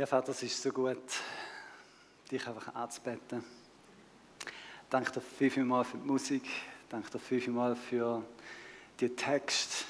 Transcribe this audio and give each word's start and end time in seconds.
Ja, 0.00 0.06
Vater, 0.06 0.30
es 0.30 0.42
ist 0.42 0.62
so 0.62 0.72
gut, 0.72 0.96
dich 2.30 2.46
einfach 2.46 2.74
anzubeten. 2.74 3.44
Danke 4.88 5.12
dir 5.12 5.20
viel, 5.20 5.50
viel 5.50 5.64
mal 5.64 5.84
für 5.84 5.98
die 5.98 6.06
Musik. 6.06 6.42
Danke 6.88 7.10
dir 7.10 7.18
viel, 7.18 7.38
viel 7.38 7.52
mal 7.52 7.76
für 7.76 8.22
die 8.98 9.10
Texte, 9.10 9.84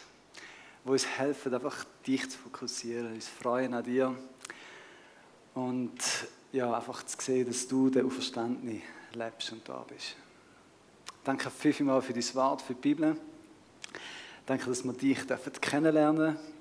die 0.85 0.89
uns 0.89 1.07
helfen, 1.07 1.55
einfach 1.55 1.85
dich 2.05 2.29
zu 2.29 2.39
fokussieren, 2.39 3.15
uns 3.15 3.29
freuen 3.29 3.73
an 3.73 3.85
dir. 3.85 4.13
Und 5.55 6.03
ja, 6.51 6.77
einfach 6.77 7.05
zu 7.05 7.17
sehen, 7.21 7.47
dass 7.47 7.69
du 7.69 7.89
der 7.89 8.05
Auferstandene 8.05 8.83
lebst 9.15 9.53
und 9.53 9.69
da 9.69 9.85
bist. 9.89 10.17
Danke 11.23 11.49
viel, 11.51 11.73
viel 11.73 11.87
mal 11.87 12.03
für 12.03 12.13
dein 12.13 12.35
Wort, 12.35 12.63
für 12.63 12.75
die 12.75 12.81
Bibel. 12.81 13.17
Danke, 14.45 14.67
dass 14.67 14.83
wir 14.83 14.93
dich 14.93 15.21
kennenlernen 15.61 16.37
dürfen 16.37 16.60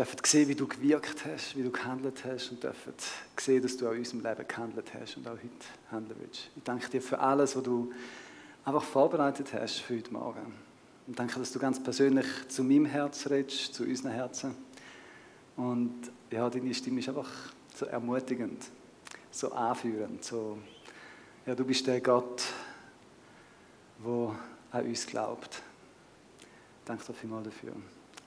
dürfen 0.00 0.18
sehen, 0.24 0.48
wie 0.48 0.54
du 0.54 0.66
gewirkt 0.66 1.26
hast, 1.26 1.54
wie 1.56 1.62
du 1.62 1.70
gehandelt 1.70 2.24
hast 2.24 2.50
und 2.50 2.62
dürfen 2.62 2.94
sehen, 3.38 3.62
dass 3.62 3.76
du 3.76 3.86
auch 3.86 3.92
in 3.92 3.98
unserem 3.98 4.22
Leben 4.22 4.48
gehandelt 4.48 4.94
hast 4.94 5.18
und 5.18 5.28
auch 5.28 5.32
heute 5.32 5.50
handeln 5.90 6.18
willst. 6.20 6.48
Ich 6.56 6.62
danke 6.62 6.88
dir 6.88 7.02
für 7.02 7.18
alles, 7.18 7.54
was 7.54 7.62
du 7.62 7.92
einfach 8.64 8.82
vorbereitet 8.82 9.52
hast 9.52 9.80
für 9.80 9.98
heute 9.98 10.10
Morgen. 10.10 10.54
Und 11.06 11.18
danke, 11.18 11.38
dass 11.38 11.52
du 11.52 11.58
ganz 11.58 11.82
persönlich 11.82 12.26
zu 12.48 12.64
meinem 12.64 12.86
Herz 12.86 13.28
redest, 13.28 13.74
zu 13.74 13.82
unseren 13.84 14.12
Herzen. 14.12 14.54
Und 15.56 16.10
ja, 16.30 16.48
deine 16.48 16.72
Stimme 16.72 17.00
ist 17.00 17.08
einfach 17.10 17.30
so 17.74 17.84
ermutigend, 17.84 18.64
so 19.30 19.52
anführend, 19.52 20.24
so, 20.24 20.56
ja, 21.44 21.54
du 21.54 21.64
bist 21.64 21.86
der 21.86 22.00
Gott, 22.00 22.42
der 24.02 24.34
an 24.70 24.86
uns 24.86 25.06
glaubt. 25.06 25.60
Danke 26.86 27.04
dir 27.04 27.12
vielmals 27.12 27.44
dafür. 27.44 27.74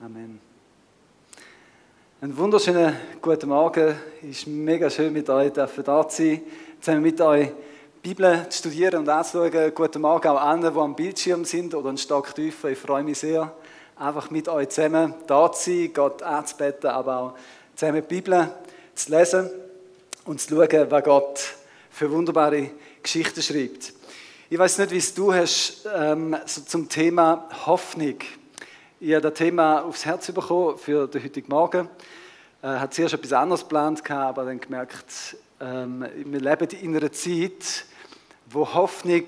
Amen. 0.00 0.53
Einen 2.24 2.38
wunderschönen 2.38 2.96
guten 3.20 3.50
Morgen. 3.50 3.94
Es 4.22 4.38
ist 4.38 4.46
mega 4.46 4.88
schön, 4.88 5.12
mit 5.12 5.28
euch 5.28 5.52
da 5.52 5.68
zu 5.68 5.82
sein, 5.82 6.40
zusammen 6.80 7.02
mit 7.02 7.20
euch 7.20 7.48
die 7.48 8.08
Bibel 8.08 8.46
zu 8.48 8.60
studieren 8.60 9.00
und 9.00 9.10
anzuschauen. 9.10 9.74
Guten 9.74 10.00
Morgen 10.00 10.28
auch 10.28 10.40
allen, 10.40 10.62
die 10.62 10.80
am 10.80 10.96
Bildschirm 10.96 11.44
sind 11.44 11.74
oder 11.74 11.90
einen 11.90 11.98
Stock 11.98 12.34
tiefer. 12.34 12.70
Ich 12.70 12.78
freue 12.78 13.02
mich 13.02 13.18
sehr, 13.18 13.52
einfach 13.96 14.30
mit 14.30 14.48
euch 14.48 14.70
zusammen 14.70 15.12
da 15.26 15.52
zu 15.52 15.70
sein, 15.70 15.90
Gott 15.92 16.22
anzubeten, 16.22 16.88
aber 16.88 17.18
auch 17.18 17.34
zusammen 17.76 18.00
die 18.00 18.14
Bibel 18.14 18.48
zu 18.94 19.10
lesen 19.10 19.50
und 20.24 20.40
zu 20.40 20.48
schauen, 20.48 20.90
was 20.90 21.04
Gott 21.04 21.54
für 21.90 22.10
wunderbare 22.10 22.70
Geschichten 23.02 23.42
schreibt. 23.42 23.92
Ich 24.48 24.58
weiß 24.58 24.78
nicht, 24.78 24.92
wie 24.92 24.96
es 24.96 25.12
du 25.12 25.30
hast 25.30 25.86
ähm, 25.94 26.34
so 26.46 26.62
zum 26.62 26.88
Thema 26.88 27.50
Hoffnung. 27.66 28.16
Ich 29.00 29.12
habe 29.12 29.22
das 29.22 29.34
Thema 29.34 29.82
aufs 29.82 30.06
Herz 30.06 30.30
bekommen 30.30 30.78
für 30.78 31.08
den 31.08 31.24
heutigen 31.24 31.50
Morgen. 31.50 31.88
Ich 32.62 32.68
äh, 32.68 32.78
hatte 32.78 32.94
zuerst 32.94 33.14
etwas 33.14 33.32
anderes 33.32 33.62
geplant, 33.62 34.08
aber 34.08 34.44
dann 34.44 34.60
gemerkt, 34.60 35.36
ähm, 35.60 36.06
wir 36.14 36.40
leben 36.40 36.68
in 36.80 36.96
einer 36.96 37.10
Zeit, 37.10 37.86
wo 38.46 38.72
Hoffnung 38.72 39.24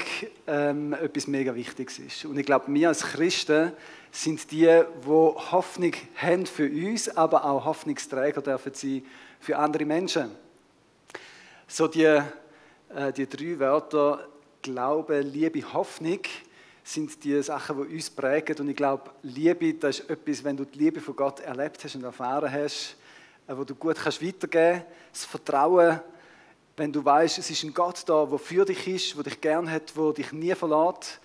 ähm, 0.47 0.93
etwas 0.93 1.27
mega 1.27 1.53
Wichtiges 1.53 1.99
ist. 1.99 2.25
Und 2.27 2.39
ich 2.39 2.47
glaube, 2.47 2.73
wir 2.73 2.89
als 2.89 3.03
Christen 3.03 3.73
sind 4.13 4.53
die, 4.53 4.83
die 5.05 5.09
Hoffnung 5.09 5.93
haben 6.15 6.47
für 6.47 6.71
uns, 6.71 7.09
aber 7.17 7.45
auch 7.45 7.65
Hoffnungsträger 7.65 8.43
dürfen 8.43 8.73
sein 8.73 9.05
für 9.41 9.59
andere 9.59 9.85
Menschen. 9.85 10.31
So 11.67 11.89
die, 11.89 12.05
äh, 12.05 12.23
die 13.17 13.29
drei 13.29 13.59
Wörter 13.59 14.29
Glaube, 14.63 15.21
Liebe, 15.21 15.73
Hoffnung 15.73 16.21
sind 16.87 17.25
die 17.25 17.43
Sachen, 17.43 17.77
die 17.77 17.97
uns 17.97 18.09
prägen. 18.09 18.57
Und 18.61 18.69
ich 18.69 18.77
glaube, 18.77 19.11
Liebe, 19.23 19.75
das 19.75 19.99
ist 19.99 20.09
etwas, 20.09 20.45
wenn 20.45 20.57
du 20.57 20.65
die 20.65 20.79
Liebe 20.79 21.01
von 21.01 21.17
Gott 21.17 21.41
erlebt 21.41 21.83
hast 21.83 21.97
und 21.97 22.05
erfahren 22.05 22.51
hast, 22.51 22.97
äh, 23.49 23.57
wo 23.57 23.65
du 23.65 23.75
gut 23.75 23.97
kannst 23.97 24.25
weitergeben 24.25 24.83
kannst. 24.83 24.87
Das 25.13 25.25
Vertrauen, 25.25 26.01
wenn 26.77 26.93
du 26.93 27.05
weißt, 27.05 27.39
es 27.39 27.51
ist 27.51 27.65
ein 27.65 27.75
Gott 27.75 28.05
da, 28.07 28.25
der 28.25 28.39
für 28.39 28.65
dich 28.65 28.87
ist, 28.87 29.17
der 29.17 29.25
dich 29.25 29.41
gern 29.41 29.69
hat, 29.69 29.97
der 29.97 30.13
dich 30.13 30.31
nie 30.31 30.55
verlässt. 30.55 31.21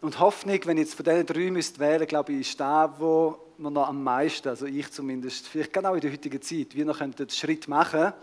Und 0.00 0.18
Hoffnung, 0.18 0.58
wenn 0.64 0.78
ich 0.78 0.84
jetzt 0.84 0.94
von 0.94 1.04
diesen 1.04 1.26
drei 1.26 1.50
müsst 1.50 1.78
wählen 1.78 2.06
glaube 2.06 2.32
ich, 2.32 2.48
ist 2.48 2.58
da, 2.58 2.94
wo 2.98 3.38
man 3.58 3.74
noch 3.74 3.88
am 3.88 4.02
meisten, 4.02 4.48
also 4.48 4.64
ich 4.64 4.90
zumindest, 4.90 5.46
vielleicht 5.46 5.74
genau 5.74 5.94
in 5.94 6.00
der 6.00 6.10
heutigen 6.10 6.40
Zeit, 6.40 6.74
wir 6.74 6.86
noch 6.86 7.00
einen 7.02 7.14
Schritt 7.28 7.68
machen, 7.68 8.14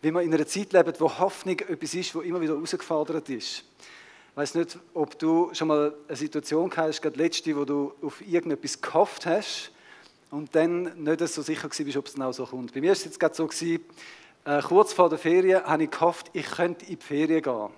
wie 0.00 0.10
wir 0.10 0.20
in 0.20 0.34
einer 0.34 0.46
Zeit 0.48 0.72
leben, 0.72 0.92
wo 0.98 1.16
Hoffnung 1.16 1.60
etwas 1.60 1.94
ist, 1.94 2.12
wo 2.12 2.22
immer 2.22 2.40
wieder 2.40 2.54
herausgefordert 2.54 3.28
ist. 3.30 3.64
Ich 4.32 4.36
weiß 4.38 4.54
nicht, 4.54 4.78
ob 4.94 5.18
du 5.18 5.50
schon 5.52 5.68
mal 5.68 5.92
eine 6.08 6.16
Situation 6.16 6.72
hast, 6.74 7.02
gerade 7.02 7.18
letzte, 7.18 7.54
wo 7.54 7.66
du 7.66 7.92
auf 8.00 8.26
irgendetwas 8.26 8.80
gehofft 8.80 9.26
hast 9.26 9.72
und 10.30 10.54
dann 10.54 11.04
nicht 11.04 11.20
so 11.28 11.42
sicher 11.42 11.68
bist, 11.68 11.96
ob 11.98 12.06
es 12.06 12.14
genau 12.14 12.32
so 12.32 12.46
kommt. 12.46 12.72
Bei 12.72 12.80
mir 12.80 12.86
war 12.86 12.92
es 12.92 13.04
jetzt 13.04 13.20
gerade 13.20 13.34
so, 13.34 13.46
gewesen, 13.46 13.84
äh, 14.46 14.62
kurz 14.62 14.94
vor 14.94 15.10
der 15.10 15.18
Ferien 15.18 15.62
habe 15.64 15.84
ich 15.84 15.90
gehofft, 15.90 16.30
ich 16.32 16.46
könnte 16.46 16.86
in 16.86 16.98
die 16.98 17.04
Ferien 17.04 17.42
gehen. 17.42 17.68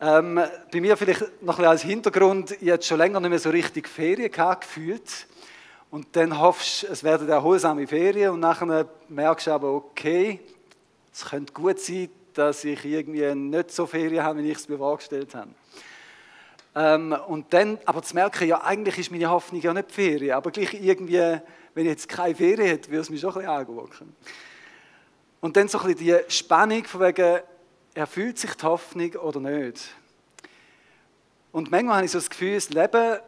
Ähm, 0.00 0.40
bei 0.72 0.80
mir 0.80 0.96
vielleicht 0.96 1.42
noch 1.42 1.58
ein 1.58 1.66
als 1.66 1.82
Hintergrund, 1.82 2.56
ich 2.62 2.70
hatte 2.70 2.86
schon 2.86 2.96
länger 2.96 3.20
nicht 3.20 3.28
mehr 3.28 3.38
so 3.38 3.50
richtig 3.50 3.86
Ferien 3.86 4.32
gehabt, 4.32 4.62
gefühlt. 4.62 5.26
Und 5.90 6.06
dann 6.16 6.38
hoffst 6.38 6.84
du, 6.84 6.86
es 6.86 7.04
werden 7.04 7.28
erholsame 7.28 7.86
Ferien 7.86 8.30
und 8.30 8.40
nachher 8.40 8.88
merkst 9.10 9.46
du 9.46 9.50
aber, 9.50 9.74
okay, 9.74 10.40
es 11.12 11.26
könnte 11.26 11.52
gut 11.52 11.78
sein, 11.80 12.08
dass 12.40 12.64
ich 12.64 12.82
irgendwie 12.86 13.34
nicht 13.34 13.70
so 13.70 13.86
Ferien 13.86 14.24
habe, 14.24 14.42
wie 14.42 14.50
ich 14.50 14.56
es 14.56 14.68
mir 14.68 14.78
vorgestellt 14.78 15.34
habe. 15.34 15.50
Ähm, 16.74 17.14
und 17.28 17.52
dann 17.52 17.78
aber 17.84 18.02
zu 18.02 18.14
merken, 18.14 18.48
ja, 18.48 18.62
eigentlich 18.62 18.98
ist 18.98 19.10
meine 19.10 19.28
Hoffnung 19.28 19.60
ja 19.60 19.74
nicht 19.74 19.92
Ferien, 19.92 20.34
aber 20.34 20.50
gleich 20.50 20.72
irgendwie, 20.72 21.38
wenn 21.74 21.84
ich 21.84 21.90
jetzt 21.90 22.08
keine 22.08 22.34
Ferien 22.34 22.66
hätte, 22.66 22.90
würde 22.90 23.02
es 23.02 23.10
mich 23.10 23.20
schon 23.20 23.30
ein 23.30 23.40
bisschen 23.40 23.50
angucken. 23.50 24.16
Und 25.40 25.56
dann 25.56 25.68
so 25.68 25.80
ein 25.80 25.94
bisschen 25.94 26.06
die 26.06 26.32
Spannung 26.32 26.84
von 26.84 27.00
wegen, 27.02 27.40
erfüllt 27.92 28.38
sich 28.38 28.54
die 28.54 28.64
Hoffnung 28.64 29.12
oder 29.16 29.40
nicht. 29.40 29.94
Und 31.52 31.70
manchmal 31.70 31.96
habe 31.96 32.06
ich 32.06 32.12
so 32.12 32.18
das 32.18 32.30
Gefühl, 32.30 32.54
das 32.54 32.70
Leben 32.70 33.18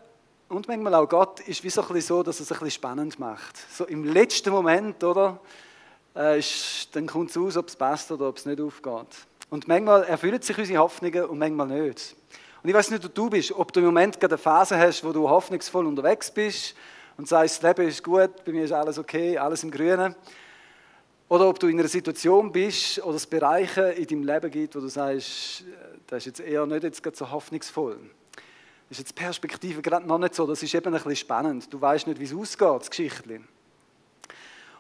und 0.49 0.69
manchmal 0.69 0.95
auch 0.95 1.09
Gott 1.09 1.41
ist 1.41 1.65
wie 1.65 1.71
so, 1.71 1.83
ein 1.83 1.89
bisschen 1.89 2.17
so, 2.17 2.23
dass 2.23 2.41
es 2.41 2.51
ein 2.51 2.59
bisschen 2.59 2.71
spannend 2.71 3.19
macht. 3.19 3.59
So 3.73 3.85
im 3.85 4.05
letzten 4.05 4.51
Moment, 4.51 5.03
oder? 5.05 5.39
Äh, 6.17 6.39
ist, 6.39 6.89
dann 6.93 7.07
kommt 7.07 7.31
es 7.31 7.37
aus, 7.37 7.57
ob 7.57 7.69
es 7.69 7.77
passt 7.77 8.11
oder 8.13 8.29
ob 8.29 8.37
es 8.37 8.47
nicht 8.47 8.61
aufgeht. 8.61 9.27
Und 9.51 9.69
manchmal 9.69 10.05
erfüllen 10.05 10.41
sich 10.41 10.57
unsere 10.57 10.79
Hoffnungen 10.79 11.25
und 11.27 11.39
manchmal 11.39 11.67
nicht. 11.67 12.17
Und 12.63 12.71
ich 12.71 12.75
weiß 12.75 12.91
nicht, 12.91 13.05
wo 13.05 13.09
du 13.09 13.29
bist, 13.29 13.53
ob 13.53 13.73
du 13.73 13.81
im 13.81 13.87
Moment 13.87 14.19
gerade 14.21 14.35
eine 14.35 14.43
Phase 14.43 14.79
hast, 14.79 15.03
wo 15.05 15.13
du 15.13 15.29
hoffnungsvoll 15.29 15.87
unterwegs 15.87 16.31
bist 16.31 16.75
und 17.17 17.29
sagst, 17.29 17.63
das 17.63 17.77
Leben 17.77 17.89
ist 17.89 18.03
gut, 18.03 18.45
bei 18.45 18.53
mir 18.53 18.65
ist 18.65 18.73
alles 18.73 18.99
okay, 18.99 19.37
alles 19.37 19.65
im 19.65 19.71
Grünen. 19.71 20.15
Oder 21.29 21.49
ob 21.49 21.59
du 21.59 21.67
in 21.67 21.79
einer 21.79 21.89
Situation 21.89 22.53
bist 22.53 23.03
oder 23.03 23.17
es 23.17 23.27
Bereiche 23.27 23.83
in 23.93 24.07
deinem 24.07 24.25
Leben 24.25 24.51
gibt, 24.51 24.77
wo 24.77 24.81
du 24.81 24.89
sagst, 24.89 25.63
äh, 25.63 25.99
das 26.07 26.19
ist 26.19 26.39
jetzt 26.39 26.41
eher 26.41 26.67
nicht 26.67 26.83
jetzt 26.83 27.03
gerade 27.03 27.17
so 27.17 27.31
hoffnungsvoll. 27.31 27.99
Das 28.89 28.99
ist 28.99 29.09
jetzt 29.09 29.15
Perspektive 29.15 29.81
gerade 29.81 30.07
noch 30.07 30.19
nicht 30.19 30.35
so, 30.35 30.47
das 30.47 30.63
ist 30.63 30.75
eben 30.75 30.87
ein 30.87 30.93
bisschen 30.93 31.17
spannend. 31.17 31.73
Du 31.73 31.81
weißt 31.81 32.07
nicht, 32.07 32.21
wie 32.21 32.25
es 32.25 32.35
ausgeht, 32.35 32.81
das 32.81 32.91
Geschichtchen. 32.91 33.49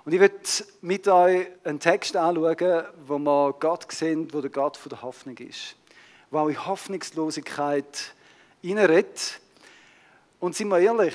Und 0.05 0.13
ich 0.13 0.19
will 0.19 0.33
mit 0.81 1.07
euch 1.07 1.47
einen 1.63 1.79
Text 1.79 2.17
anschauen, 2.17 2.85
wo 3.07 3.19
wir 3.19 3.53
Gott 3.53 3.91
sehen, 3.93 4.33
wo 4.33 4.41
der 4.41 4.51
Gott 4.51 4.77
von 4.77 4.91
der 4.91 5.03
Hoffnung 5.03 5.37
ist. 5.39 5.77
Wo 6.31 6.39
auch 6.39 6.49
in 6.49 6.67
Hoffnungslosigkeit 6.67 8.13
reinredet. 8.65 9.41
Und 10.41 10.57
sind 10.57 10.69
wir 10.69 10.81
ehrlich, 10.81 11.15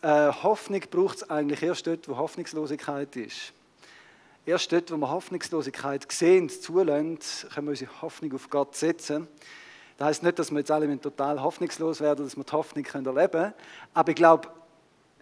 äh, 0.00 0.32
Hoffnung 0.32 0.80
braucht 0.90 1.16
es 1.16 1.30
eigentlich 1.30 1.62
erst 1.62 1.86
dort, 1.86 2.08
wo 2.08 2.16
Hoffnungslosigkeit 2.16 3.14
ist. 3.16 3.52
Erst 4.46 4.72
dort, 4.72 4.90
wo 4.90 4.96
wir 4.96 5.10
Hoffnungslosigkeit 5.10 6.10
sehen, 6.10 6.48
zulassen, 6.48 7.18
können 7.52 7.66
wir 7.66 7.70
unsere 7.72 8.00
Hoffnung 8.00 8.34
auf 8.34 8.48
Gott 8.48 8.74
setzen. 8.76 9.28
Das 9.98 10.08
heißt 10.08 10.22
nicht, 10.22 10.38
dass 10.38 10.50
wir 10.50 10.60
jetzt 10.60 10.70
alle 10.70 10.98
total 10.98 11.42
hoffnungslos 11.42 12.00
werden, 12.00 12.24
dass 12.24 12.36
wir 12.36 12.44
die 12.44 12.52
Hoffnung 12.52 12.86
erleben 12.86 13.30
können. 13.30 13.54
Aber 13.92 14.08
ich 14.08 14.16
glaube, 14.16 14.48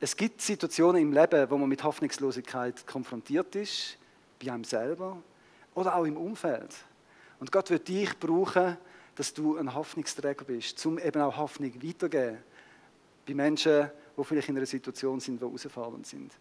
es 0.02 0.16
gibt 0.16 0.40
Situationen 0.40 1.02
im 1.02 1.12
Leben, 1.12 1.50
wo 1.50 1.58
man 1.58 1.68
mit 1.68 1.84
Hoffnungslosigkeit 1.84 2.86
konfrontiert 2.86 3.54
ist, 3.54 3.98
bei 4.42 4.50
einem 4.50 4.64
selber 4.64 5.18
oder 5.74 5.94
auch 5.94 6.04
im 6.04 6.16
Umfeld. 6.16 6.74
Und 7.38 7.52
Gott 7.52 7.68
wird 7.68 7.86
dich 7.86 8.18
brauchen, 8.18 8.78
dass 9.14 9.34
du 9.34 9.58
ein 9.58 9.74
Hoffnungsträger 9.74 10.46
bist, 10.46 10.84
um 10.86 10.98
eben 10.98 11.20
auch 11.20 11.36
Hoffnung 11.36 11.74
weiterzugeben 11.82 12.38
bei 13.26 13.34
Menschen, 13.34 13.90
die 14.16 14.24
vielleicht 14.24 14.48
in 14.48 14.56
einer 14.56 14.64
Situation 14.64 15.20
sind, 15.20 15.38
die 15.40 15.44
herausfordernd 15.44 16.06
sind. 16.06 16.32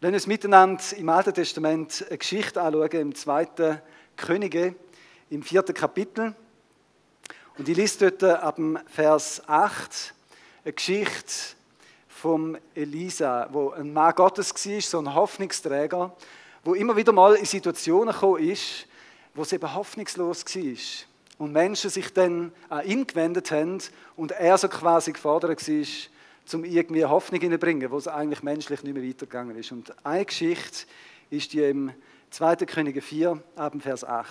Lass 0.00 0.12
uns 0.12 0.26
miteinander 0.26 0.82
im 0.96 1.08
Alten 1.08 1.34
Testament 1.34 2.04
eine 2.08 2.18
Geschichte 2.18 2.60
anschauen, 2.60 2.90
im 2.90 3.14
zweiten 3.14 3.80
Könige, 4.16 4.74
im 5.30 5.44
vierten 5.44 5.74
Kapitel. 5.74 6.34
Und 7.56 7.68
ich 7.68 7.76
lese 7.76 8.10
dort 8.10 8.42
ab 8.42 8.56
dem 8.56 8.78
Vers 8.86 9.42
8 9.46 10.14
eine 10.64 10.72
Geschichte, 10.72 11.56
vom 12.20 12.58
Elisa, 12.74 13.48
wo 13.52 13.70
ein 13.70 13.92
Mann 13.92 14.14
Gottes 14.14 14.52
war, 14.52 14.80
so 14.80 14.98
ein 14.98 15.14
Hoffnungsträger, 15.14 16.12
wo 16.64 16.74
immer 16.74 16.96
wieder 16.96 17.12
mal 17.12 17.36
in 17.36 17.44
Situationen 17.44 18.12
gekommen 18.12 18.42
ist, 18.42 18.86
wo 19.34 19.42
es 19.42 19.52
eben 19.52 19.72
hoffnungslos 19.72 20.44
war. 20.44 21.06
Und 21.38 21.52
Menschen 21.52 21.90
sich 21.90 22.12
dann 22.12 22.52
an 22.68 22.84
ihn 22.84 23.06
gewendet 23.06 23.52
haben 23.52 23.78
und 24.16 24.32
er 24.32 24.58
so 24.58 24.68
quasi 24.68 25.12
gefordert 25.12 25.68
war, 25.68 25.86
um 26.52 26.64
irgendwie 26.64 27.04
Hoffnung 27.04 27.40
hineinzubringen, 27.40 27.90
wo 27.90 27.98
es 27.98 28.08
eigentlich 28.08 28.42
menschlich 28.42 28.82
nicht 28.82 28.94
mehr 28.94 29.08
weitergegangen 29.08 29.56
ist. 29.56 29.70
Und 29.70 29.94
eine 30.04 30.24
Geschichte 30.24 30.86
ist 31.30 31.52
die 31.52 31.60
im 31.60 31.92
2. 32.30 32.56
Könige 32.56 33.00
4, 33.00 33.40
ab 33.54 33.74
Vers 33.78 34.02
8. 34.02 34.28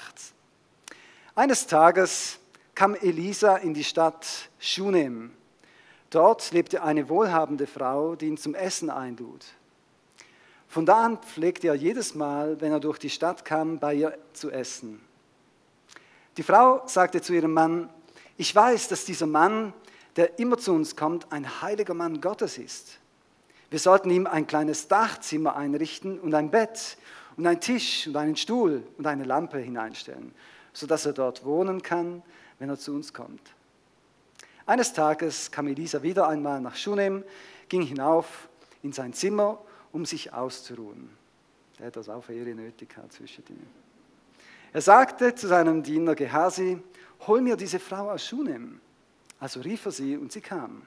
Eines 1.35 1.67
Tages 1.67 2.39
kam 2.75 2.95
Elisa 2.95 3.55
in 3.55 3.73
die 3.73 3.85
Stadt 3.85 4.49
Shunem. 4.59 5.31
Dort 6.09 6.51
lebte 6.51 6.83
eine 6.83 7.09
wohlhabende 7.09 7.67
Frau, 7.67 8.15
die 8.15 8.27
ihn 8.27 8.37
zum 8.37 8.55
Essen 8.55 8.89
einlud. 8.89 9.45
Von 10.67 10.85
da 10.85 11.05
an 11.05 11.17
pflegte 11.17 11.67
er 11.67 11.75
jedes 11.75 12.15
Mal, 12.15 12.59
wenn 12.61 12.71
er 12.71 12.79
durch 12.79 12.99
die 12.99 13.09
Stadt 13.09 13.45
kam, 13.45 13.79
bei 13.79 13.93
ihr 13.93 14.17
zu 14.33 14.51
essen. 14.51 15.01
Die 16.37 16.43
Frau 16.43 16.83
sagte 16.85 17.21
zu 17.21 17.33
ihrem 17.33 17.53
Mann, 17.53 17.89
ich 18.37 18.53
weiß, 18.53 18.89
dass 18.89 19.05
dieser 19.05 19.25
Mann, 19.25 19.73
der 20.15 20.39
immer 20.39 20.57
zu 20.57 20.73
uns 20.73 20.95
kommt, 20.95 21.31
ein 21.31 21.61
heiliger 21.61 21.93
Mann 21.93 22.21
Gottes 22.21 22.57
ist. 22.57 22.99
Wir 23.69 23.79
sollten 23.79 24.09
ihm 24.09 24.27
ein 24.27 24.47
kleines 24.47 24.87
Dachzimmer 24.87 25.55
einrichten 25.55 26.19
und 26.19 26.33
ein 26.33 26.51
Bett 26.51 26.97
und 27.35 27.45
einen 27.47 27.59
Tisch 27.59 28.07
und 28.07 28.15
einen 28.15 28.35
Stuhl 28.35 28.83
und 28.97 29.07
eine 29.07 29.23
Lampe 29.23 29.57
hineinstellen, 29.57 30.33
sodass 30.73 31.05
er 31.05 31.13
dort 31.13 31.43
wohnen 31.43 31.81
kann, 31.81 32.21
wenn 32.59 32.69
er 32.69 32.77
zu 32.77 32.93
uns 32.93 33.13
kommt. 33.13 33.41
Eines 34.67 34.91
Tages 34.91 35.49
kam 35.49 35.67
Elisa 35.67 36.03
wieder 36.03 36.27
einmal 36.27 36.59
nach 36.59 36.75
Schunem, 36.75 37.23
ging 37.69 37.83
hinauf 37.83 38.49
in 38.83 38.91
sein 38.91 39.13
Zimmer, 39.13 39.59
um 39.93 40.05
sich 40.05 40.33
auszuruhen. 40.33 41.09
Er 41.79 41.87
hat 41.87 41.95
das 41.95 42.09
auch 42.09 42.27
Ehre 42.27 42.53
nötig 42.53 42.89
gehabt 42.89 43.13
zwischendrin. 43.13 43.65
Er 44.73 44.81
sagte 44.81 45.33
zu 45.33 45.47
seinem 45.47 45.83
Diener 45.83 46.15
Gehasi, 46.15 46.79
hol 47.25 47.39
mir 47.39 47.55
diese 47.55 47.79
Frau 47.79 48.11
aus 48.11 48.25
Schunem. 48.25 48.81
Also 49.39 49.61
rief 49.61 49.85
er 49.85 49.91
sie 49.91 50.17
und 50.17 50.33
sie 50.33 50.41
kam. 50.41 50.81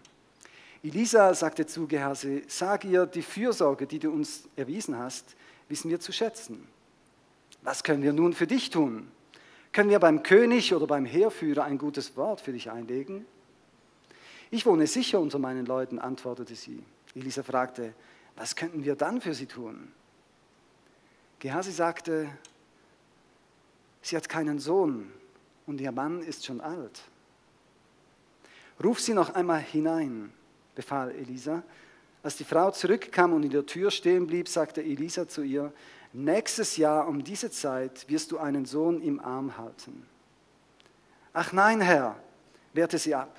Elisa 0.82 1.32
sagte 1.32 1.64
zu 1.64 1.86
Gehasi, 1.86 2.44
sag 2.48 2.84
ihr, 2.84 3.06
die 3.06 3.22
Fürsorge, 3.22 3.86
die 3.86 3.98
du 3.98 4.10
uns 4.10 4.42
erwiesen 4.56 4.98
hast, 4.98 5.36
wissen 5.70 5.90
wir 5.90 6.00
zu 6.00 6.12
schätzen. 6.12 6.68
Was 7.62 7.82
können 7.82 8.02
wir 8.02 8.12
nun 8.12 8.34
für 8.34 8.46
dich 8.46 8.68
tun? 8.68 9.10
Können 9.72 9.88
wir 9.88 10.00
beim 10.00 10.22
König 10.22 10.74
oder 10.74 10.86
beim 10.86 11.06
Heerführer 11.06 11.64
ein 11.64 11.78
gutes 11.78 12.14
Wort 12.18 12.42
für 12.42 12.52
dich 12.52 12.70
einlegen? 12.70 13.24
Ich 14.50 14.66
wohne 14.66 14.86
sicher 14.86 15.20
unter 15.20 15.38
meinen 15.38 15.66
Leuten, 15.66 15.98
antwortete 15.98 16.56
sie. 16.56 16.82
Elisa 17.14 17.42
fragte, 17.42 17.94
was 18.36 18.56
könnten 18.56 18.84
wir 18.84 18.96
dann 18.96 19.20
für 19.20 19.34
sie 19.34 19.46
tun? 19.46 19.92
Gehasi 21.38 21.72
sagte, 21.72 22.28
sie 24.02 24.16
hat 24.16 24.28
keinen 24.28 24.58
Sohn 24.58 25.10
und 25.66 25.80
ihr 25.80 25.92
Mann 25.92 26.22
ist 26.22 26.44
schon 26.44 26.60
alt. 26.60 27.02
Ruf 28.82 29.00
sie 29.00 29.14
noch 29.14 29.34
einmal 29.34 29.60
hinein, 29.60 30.32
befahl 30.74 31.10
Elisa. 31.12 31.62
Als 32.22 32.36
die 32.36 32.44
Frau 32.44 32.70
zurückkam 32.70 33.32
und 33.32 33.44
in 33.44 33.50
der 33.50 33.66
Tür 33.66 33.90
stehen 33.90 34.26
blieb, 34.26 34.48
sagte 34.48 34.82
Elisa 34.82 35.28
zu 35.28 35.42
ihr, 35.42 35.72
nächstes 36.12 36.76
Jahr 36.76 37.06
um 37.06 37.22
diese 37.22 37.50
Zeit 37.50 38.08
wirst 38.08 38.32
du 38.32 38.38
einen 38.38 38.66
Sohn 38.66 39.00
im 39.00 39.20
Arm 39.20 39.56
halten. 39.56 40.06
Ach 41.32 41.52
nein, 41.52 41.80
Herr, 41.80 42.16
wehrte 42.72 42.98
sie 42.98 43.14
ab. 43.14 43.36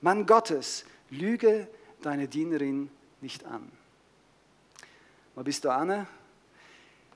Mann 0.00 0.26
Gottes, 0.26 0.84
lüge 1.10 1.68
deine 2.02 2.28
Dienerin 2.28 2.90
nicht 3.20 3.44
an. 3.44 3.70
Wo 5.34 5.42
bist 5.42 5.64
du 5.64 5.70
an? 5.70 5.88
Das 5.88 6.06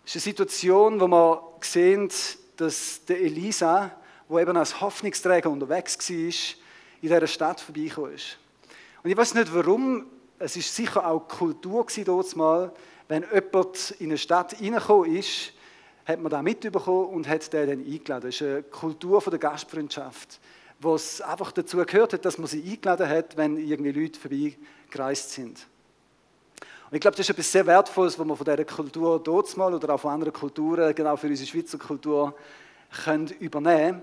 ist 0.05 0.17
eine 0.17 0.21
Situation, 0.33 1.01
wo 1.01 1.09
wir 1.09 1.43
sehen, 1.61 2.11
dass 2.57 3.05
der 3.05 3.21
Elisa, 3.21 3.91
wo 4.29 4.39
eben 4.39 4.57
als 4.57 4.81
Hoffnungsträger 4.81 5.51
unterwegs 5.51 5.99
war, 6.09 6.17
in 6.17 7.09
dieser 7.09 7.27
Stadt 7.27 7.61
vorbeigekommen 7.61 8.15
ist. 8.15 8.39
Und 9.03 9.11
ich 9.11 9.17
weiß 9.17 9.35
nicht 9.35 9.55
warum, 9.55 10.07
es 10.39 10.57
ist 10.57 10.75
sicher 10.75 11.07
auch 11.07 11.29
Kultur 11.29 11.87
mal, 12.35 12.73
wenn 13.09 13.25
jemand 13.33 13.91
in 13.99 14.07
eine 14.07 14.19
Stadt 14.19 14.61
reingekommen 14.61 15.17
ist, 15.17 15.53
hat 16.07 16.21
man 16.21 16.31
da 16.31 16.43
mitbekommen 16.43 17.09
und 17.09 17.29
hat 17.29 17.53
den 17.53 17.69
dann 17.69 17.87
eingeladen. 17.87 18.31
Das 18.31 18.35
ist 18.37 18.43
eine 18.43 18.63
Kultur 18.63 19.21
der 19.21 19.39
Gastfreundschaft, 19.39 20.41
wo 20.81 20.95
es 20.95 21.21
einfach 21.21 21.53
dazu 21.53 21.77
gehört 21.85 22.15
hat, 22.15 22.25
dass 22.25 22.39
man 22.39 22.47
sie 22.47 22.63
eingeladen 22.63 23.09
hat, 23.09 23.37
wenn 23.37 23.59
irgendwie 23.59 23.93
Leute 23.93 24.19
vorbeigereist 24.19 25.31
sind. 25.31 25.67
Und 26.91 26.97
ich 26.97 27.01
glaube, 27.01 27.17
das 27.17 27.27
ist 27.27 27.31
etwas 27.31 27.53
sehr 27.53 27.67
Wertvolles, 27.67 28.19
was 28.19 28.27
man 28.27 28.37
von 28.37 28.45
dieser 28.45 28.65
Kultur 28.65 29.23
dort 29.23 29.57
mal 29.57 29.73
oder 29.73 29.95
auch 29.95 30.01
von 30.01 30.13
anderen 30.13 30.33
Kulturen, 30.33 30.93
genau 30.95 31.17
für 31.17 31.29
unsere 31.29 31.47
Schweizer 31.47 31.79
Kultur, 31.79 32.35
können 33.05 33.29
übernehmen 33.39 34.03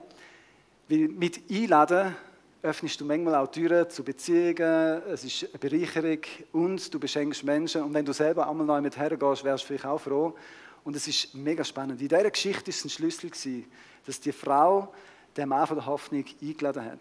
Weil 0.87 1.09
mit 1.09 1.41
Einladen 1.51 2.15
öffnest 2.61 3.01
du 3.01 3.05
manchmal 3.05 3.35
auch 3.35 3.47
Türen 3.47 3.89
zu 3.89 4.03
Beziehungen, 4.03 5.01
es 5.11 5.23
ist 5.23 5.49
eine 5.49 5.59
Bereicherung 5.59 6.19
und 6.53 6.93
du 6.93 6.99
beschenkst 6.99 7.43
Menschen. 7.43 7.83
Und 7.83 7.93
wenn 7.93 8.05
du 8.05 8.13
selber 8.13 8.49
einmal 8.49 8.65
neu 8.65 8.81
mit 8.81 8.95
hergehst, 8.95 9.43
wärst 9.43 9.63
du 9.63 9.67
vielleicht 9.67 9.85
auch 9.85 9.99
froh. 9.99 10.33
Und 10.83 10.95
es 10.95 11.07
ist 11.07 11.35
mega 11.35 11.63
spannend. 11.65 12.01
In 12.01 12.07
dieser 12.07 12.31
Geschichte 12.31 12.69
ist 12.69 12.77
es 12.77 12.85
ein 12.85 12.89
Schlüssel, 12.89 13.31
dass 14.05 14.19
die 14.21 14.31
Frau 14.31 14.93
den 15.37 15.49
Mann 15.49 15.67
von 15.67 15.77
der 15.77 15.85
Hoffnung 15.85 16.25
eingeladen 16.41 16.83
hat. 16.85 16.99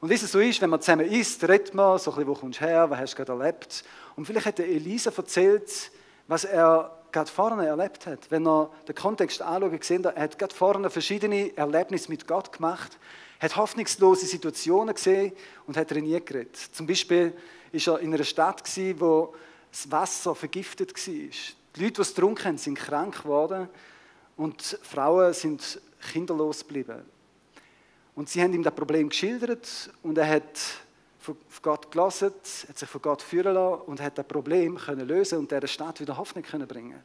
Und 0.00 0.10
wie 0.10 0.14
es 0.14 0.30
so 0.30 0.38
ist, 0.38 0.60
wenn 0.60 0.70
man 0.70 0.80
zusammen 0.80 1.06
isst, 1.06 1.42
redet 1.48 1.74
man, 1.74 1.98
so 1.98 2.10
ein 2.10 2.16
bisschen, 2.16 2.28
wo 2.28 2.34
kommst 2.34 2.60
du 2.60 2.64
her, 2.66 2.88
was 2.88 2.98
hast 2.98 3.12
du 3.14 3.24
gerade 3.24 3.32
erlebt. 3.32 3.84
Und 4.14 4.26
vielleicht 4.26 4.46
hat 4.46 4.60
Elisa 4.60 5.10
erzählt, 5.16 5.90
was 6.28 6.44
er 6.44 6.96
gerade 7.10 7.30
vorne 7.30 7.66
erlebt 7.66 8.06
hat. 8.06 8.30
Wenn 8.30 8.46
er 8.46 8.70
den 8.86 8.94
Kontext 8.94 9.42
anschaut, 9.42 9.80
gesehen 9.80 10.04
er 10.04 10.14
hat 10.22 10.38
gerade 10.38 10.54
vorne 10.54 10.90
verschiedene 10.90 11.56
Erlebnisse 11.56 12.10
mit 12.10 12.28
Gott 12.28 12.52
gemacht 12.52 12.98
hat 13.40 13.56
hoffnungslose 13.56 14.26
Situationen 14.26 14.94
gesehen 14.94 15.32
und 15.66 15.76
hat 15.76 15.88
trainiert 15.88 16.26
geredet. 16.26 16.56
Zum 16.56 16.86
Beispiel 16.86 17.32
war 17.72 17.94
er 17.94 18.00
in 18.00 18.14
einer 18.14 18.24
Stadt, 18.24 18.64
wo 18.98 19.34
das 19.70 19.90
Wasser 19.90 20.34
vergiftet 20.34 20.94
war. 20.94 21.14
Die 21.76 21.80
Leute, 21.80 21.92
die 21.92 22.00
es 22.00 22.14
getrunken 22.14 22.44
haben, 22.44 22.58
sind 22.58 22.78
krank 22.78 23.22
geworden 23.22 23.68
und 24.36 24.78
Frauen 24.82 25.32
sind 25.34 25.80
kinderlos 26.12 26.60
geblieben. 26.60 27.02
Und 28.18 28.28
sie 28.28 28.42
haben 28.42 28.52
ihm 28.52 28.64
das 28.64 28.74
Problem 28.74 29.10
geschildert 29.10 29.90
und 30.02 30.18
er 30.18 30.28
hat 30.28 30.58
von 31.20 31.36
Gott 31.62 31.88
gelassen, 31.88 32.32
hat 32.68 32.76
sich 32.76 32.88
von 32.88 33.00
Gott 33.00 33.22
führen 33.22 33.54
lassen 33.54 33.82
und 33.82 34.00
hat 34.00 34.18
das 34.18 34.26
Problem 34.26 34.76
können 34.76 35.06
lösen 35.06 35.38
und 35.38 35.52
der 35.52 35.64
Stadt 35.68 36.00
wieder 36.00 36.16
Hoffnung 36.16 36.42
können 36.42 36.66
bringen. 36.66 36.98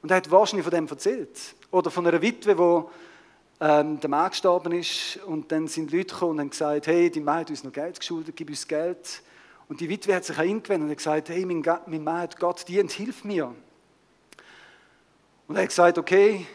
Und 0.00 0.12
er 0.12 0.18
hat 0.18 0.30
wahrscheinlich 0.30 0.62
von 0.62 0.72
dem 0.72 0.86
erzählt. 0.86 1.56
Oder 1.72 1.90
von 1.90 2.06
einer 2.06 2.22
Witwe, 2.22 2.54
die 2.54 3.64
ähm, 3.64 3.98
der 3.98 4.10
Mann 4.10 4.30
gestorben 4.30 4.74
ist 4.74 5.18
und 5.26 5.50
dann 5.50 5.66
sind 5.66 5.90
Leute 5.90 6.14
gekommen 6.14 6.34
und 6.34 6.38
haben 6.38 6.50
gesagt, 6.50 6.86
hey, 6.86 7.10
die 7.10 7.18
Mann 7.18 7.40
hat 7.40 7.50
uns 7.50 7.64
noch 7.64 7.72
Geld 7.72 7.98
geschuldet, 7.98 8.36
gib 8.36 8.48
uns 8.48 8.68
Geld. 8.68 9.22
Und 9.68 9.80
die 9.80 9.88
Witwe 9.88 10.14
hat 10.14 10.24
sich 10.24 10.38
eingewendet 10.38 10.84
und 10.84 10.90
hat 10.90 10.98
gesagt, 10.98 11.28
hey, 11.30 11.44
mein, 11.44 11.64
mein 11.86 12.04
Mann 12.04 12.20
hat 12.20 12.38
Gott 12.38 12.68
dient, 12.68 12.92
hilf 12.92 13.24
mir. 13.24 13.52
Und 15.48 15.56
er 15.56 15.62
hat 15.62 15.68
gesagt, 15.68 15.98
okay, 15.98 16.46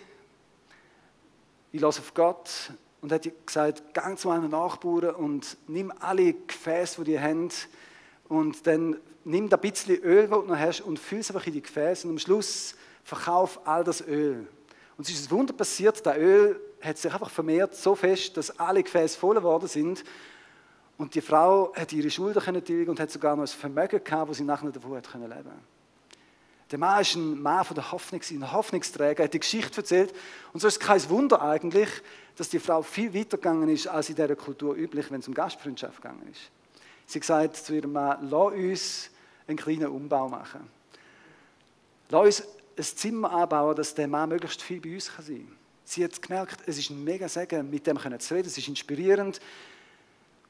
ich 1.78 1.82
lasse 1.82 2.02
auf 2.02 2.14
Gott. 2.14 2.72
Und 3.02 3.12
hat 3.12 3.30
gesagt, 3.46 3.84
geh 3.94 4.16
zu 4.16 4.32
einem 4.32 4.50
Nachbarn 4.50 5.16
und 5.16 5.56
nimm 5.68 5.94
alle 6.00 6.34
Gefäße, 6.34 7.04
die 7.04 7.12
ihr 7.12 7.22
habt, 7.22 7.70
und 8.28 8.68
dann 8.68 8.98
nimm 9.24 9.48
ein 9.50 9.60
bisschen 9.60 10.02
Öl, 10.02 10.28
das 10.28 10.40
du 10.40 10.46
noch 10.48 10.58
hast, 10.58 10.82
und 10.82 11.00
füll 11.00 11.20
es 11.20 11.30
einfach 11.30 11.46
in 11.48 11.54
die 11.54 11.62
Gefäße. 11.62 12.08
Und 12.08 12.16
am 12.16 12.20
Schluss 12.20 12.76
verkauf 13.04 13.60
all 13.66 13.84
das 13.84 14.02
Öl. 14.06 14.48
Und 14.98 15.08
es 15.08 15.14
ist 15.14 15.28
ein 15.28 15.38
Wunder 15.38 15.54
passiert, 15.54 16.06
das 16.06 16.18
Öl 16.18 16.60
hat 16.82 16.98
sich 16.98 17.14
einfach 17.14 17.30
vermehrt 17.30 17.76
so 17.76 17.96
fest, 17.96 18.36
dass 18.36 18.60
alle 18.60 18.84
Gefäße 18.84 19.18
voll 19.18 19.36
geworden 19.36 19.68
sind. 19.68 20.04
Und 20.98 21.14
die 21.14 21.22
Frau 21.22 21.72
hat 21.76 21.94
ihre 21.94 22.10
Schulden 22.10 22.42
können 22.42 22.66
tilgen 22.66 22.90
und 22.90 23.00
hat 23.00 23.12
sogar 23.12 23.36
noch 23.36 23.44
ein 23.44 23.48
Vermögen 23.48 24.04
gehabt, 24.04 24.32
das 24.32 24.38
sie 24.38 24.44
nachher 24.44 24.72
davon 24.72 24.98
hat 24.98 25.10
können 25.10 25.30
leben. 25.30 25.77
Der 26.72 26.80
Mann 26.80 27.02
ist 27.02 27.16
ein 27.16 27.42
Mann 27.42 27.64
von 27.64 27.76
der 27.76 27.92
Hoffnung, 27.92 28.22
ein 28.30 28.52
Hoffnungsträger, 28.52 29.20
er 29.20 29.26
hat 29.26 29.34
die 29.34 29.40
Geschichte 29.40 29.78
erzählt. 29.78 30.14
Und 30.52 30.60
so 30.60 30.68
ist 30.68 30.76
es 30.76 30.80
kein 30.80 31.10
Wunder 31.10 31.42
eigentlich, 31.42 31.90
dass 32.36 32.50
die 32.50 32.60
Frau 32.60 32.82
viel 32.82 33.14
weiter 33.14 33.38
gegangen 33.38 33.70
ist, 33.70 33.88
als 33.88 34.10
in 34.10 34.16
dieser 34.16 34.36
Kultur 34.36 34.76
üblich, 34.76 35.10
wenn 35.10 35.22
es 35.22 35.28
um 35.28 35.34
Gastfreundschaft 35.34 36.02
gegangen 36.02 36.28
ist. 36.30 36.52
Sie 37.06 37.20
gesagt 37.20 37.56
zu 37.56 37.74
ihrem 37.74 37.94
Mann, 37.94 38.30
lass 38.30 38.54
uns 38.54 39.10
einen 39.48 39.58
kleinen 39.58 39.88
Umbau 39.88 40.28
machen. 40.28 40.70
Lass 42.10 42.42
uns 42.42 42.44
ein 42.78 42.84
Zimmer 42.84 43.32
anbauen, 43.32 43.76
dass 43.76 43.96
der 43.96 44.08
Mann 44.08 44.30
möglichst 44.30 44.62
viel 44.62 44.82
bei 44.82 44.94
uns 44.94 45.06
sein 45.06 45.26
kann. 45.26 45.58
Sie 45.86 46.04
hat 46.04 46.22
gemerkt, 46.22 46.60
es 46.66 46.78
ist 46.78 46.90
ein 46.90 47.02
mega 47.02 47.30
Segen, 47.30 47.70
mit 47.70 47.88
dem 47.88 47.98
zu 48.20 48.34
reden, 48.34 48.48
es 48.48 48.58
ist 48.58 48.68
inspirierend. 48.68 49.40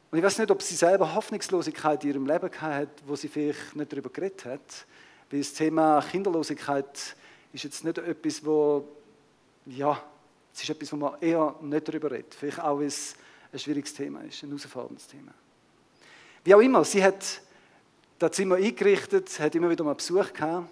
Und 0.09 0.17
ich 0.17 0.23
weiß 0.23 0.39
nicht, 0.39 0.49
ob 0.49 0.63
sie 0.63 0.75
selber 0.75 1.13
Hoffnungslosigkeit 1.13 2.03
in 2.03 2.09
ihrem 2.09 2.25
Leben 2.25 2.49
hat, 2.59 2.89
wo 3.05 3.15
sie 3.15 3.27
vielleicht 3.27 3.75
nicht 3.75 3.91
darüber 3.91 4.09
geredet 4.09 4.45
hat. 4.45 4.85
Weil 5.29 5.39
das 5.39 5.53
Thema 5.53 6.01
Kinderlosigkeit 6.01 7.15
ist 7.53 7.63
jetzt 7.63 7.83
nicht 7.83 7.97
etwas, 7.97 8.45
wo, 8.45 8.87
ja, 9.65 10.01
es 10.53 10.63
ist 10.63 10.69
etwas, 10.69 10.91
wo 10.91 10.95
man 10.95 11.21
eher 11.21 11.55
nicht 11.61 11.87
darüber 11.87 12.11
redet. 12.11 12.33
Vielleicht 12.33 12.59
auch, 12.59 12.79
weil 12.79 12.87
es 12.87 13.15
ein 13.51 13.59
schwieriges 13.59 13.93
Thema 13.93 14.21
ist, 14.21 14.41
ein 14.43 14.49
herausforderndes 14.49 15.07
Thema. 15.07 15.33
Wie 16.43 16.55
auch 16.55 16.61
immer, 16.61 16.83
sie 16.85 17.03
hat 17.03 17.41
das 18.19 18.31
Zimmer 18.31 18.55
eingerichtet, 18.55 19.39
hat 19.39 19.53
immer 19.55 19.69
wieder 19.69 19.83
mal 19.83 19.95
Besuch 19.95 20.33
gehabt. 20.33 20.69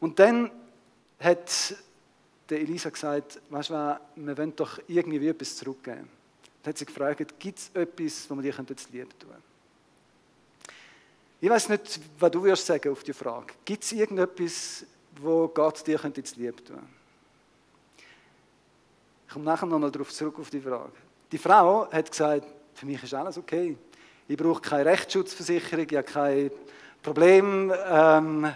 Und 0.00 0.18
dann 0.18 0.50
hat 1.18 1.74
der 2.48 2.60
Elisa 2.60 2.90
gesagt, 2.90 3.40
weißt 3.48 3.70
du 3.70 3.74
wir 4.16 4.36
wollen 4.38 4.54
doch 4.56 4.78
irgendwie 4.88 5.28
etwas 5.28 5.56
zurückgeben. 5.56 6.08
Dann 6.62 6.70
hat 6.70 6.78
sie 6.78 6.86
gefragt, 6.86 7.38
gibt 7.38 7.58
es 7.58 7.70
etwas, 7.74 8.28
wo 8.28 8.34
wir 8.36 8.42
dir 8.42 8.64
jetzt 8.68 8.92
Liebe 8.92 9.08
tun 9.18 9.30
Ich 11.42 11.50
weiß 11.50 11.70
nicht, 11.70 11.98
was 12.20 12.30
du 12.30 12.44
wirst 12.44 12.64
sagen 12.64 12.92
auf 12.92 13.02
die 13.02 13.12
Frage. 13.12 13.54
Gibt 13.64 13.82
es 13.82 13.90
irgendetwas, 13.90 14.86
wo 15.20 15.48
Gott 15.48 15.84
dir 15.84 15.98
könnte 15.98 16.20
jetzt 16.20 16.36
lieb 16.36 16.64
tun? 16.64 16.78
Ich 19.26 19.32
komme 19.32 19.46
nachher 19.46 19.66
nochmal 19.66 19.90
darauf 19.90 20.12
zurück 20.12 20.38
auf 20.38 20.50
die 20.50 20.60
Frage. 20.60 20.92
Die 21.32 21.38
Frau 21.38 21.90
hat 21.90 22.08
gesagt, 22.08 22.46
für 22.74 22.86
mich 22.86 23.02
ist 23.02 23.12
alles 23.12 23.38
okay. 23.38 23.76
Ich 24.28 24.36
brauche 24.36 24.60
keine 24.60 24.84
Rechtsschutzversicherung, 24.84 25.84
ich 25.90 25.96
habe 25.96 26.04
kein 26.04 26.50
Problem. 27.02 27.72
Ähm, 27.88 28.52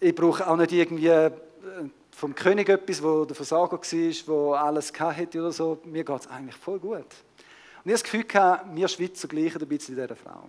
ich 0.00 0.14
brauche 0.16 0.44
auch 0.50 0.56
nicht 0.56 0.72
irgendwie 0.72 1.06
äh, 1.06 1.30
vom 2.10 2.34
König 2.34 2.68
etwas, 2.68 3.00
wo 3.00 3.24
der 3.24 3.36
Versager 3.36 3.78
war, 3.78 4.26
wo 4.26 4.52
alles 4.54 4.92
hatte 4.98 5.38
oder 5.38 5.52
so. 5.52 5.78
Mir 5.84 6.02
geht 6.02 6.20
es 6.20 6.26
eigentlich 6.26 6.56
voll 6.56 6.80
gut. 6.80 6.96
Und 6.98 7.04
ich 7.84 7.92
habe 7.92 7.92
das 7.92 8.02
Gefühl, 8.02 8.24
wir 8.74 8.88
Schweizer 8.88 9.28
gleichen 9.28 9.62
ein 9.62 9.68
bisschen 9.68 9.94
dieser 9.94 10.16
Frau. 10.16 10.48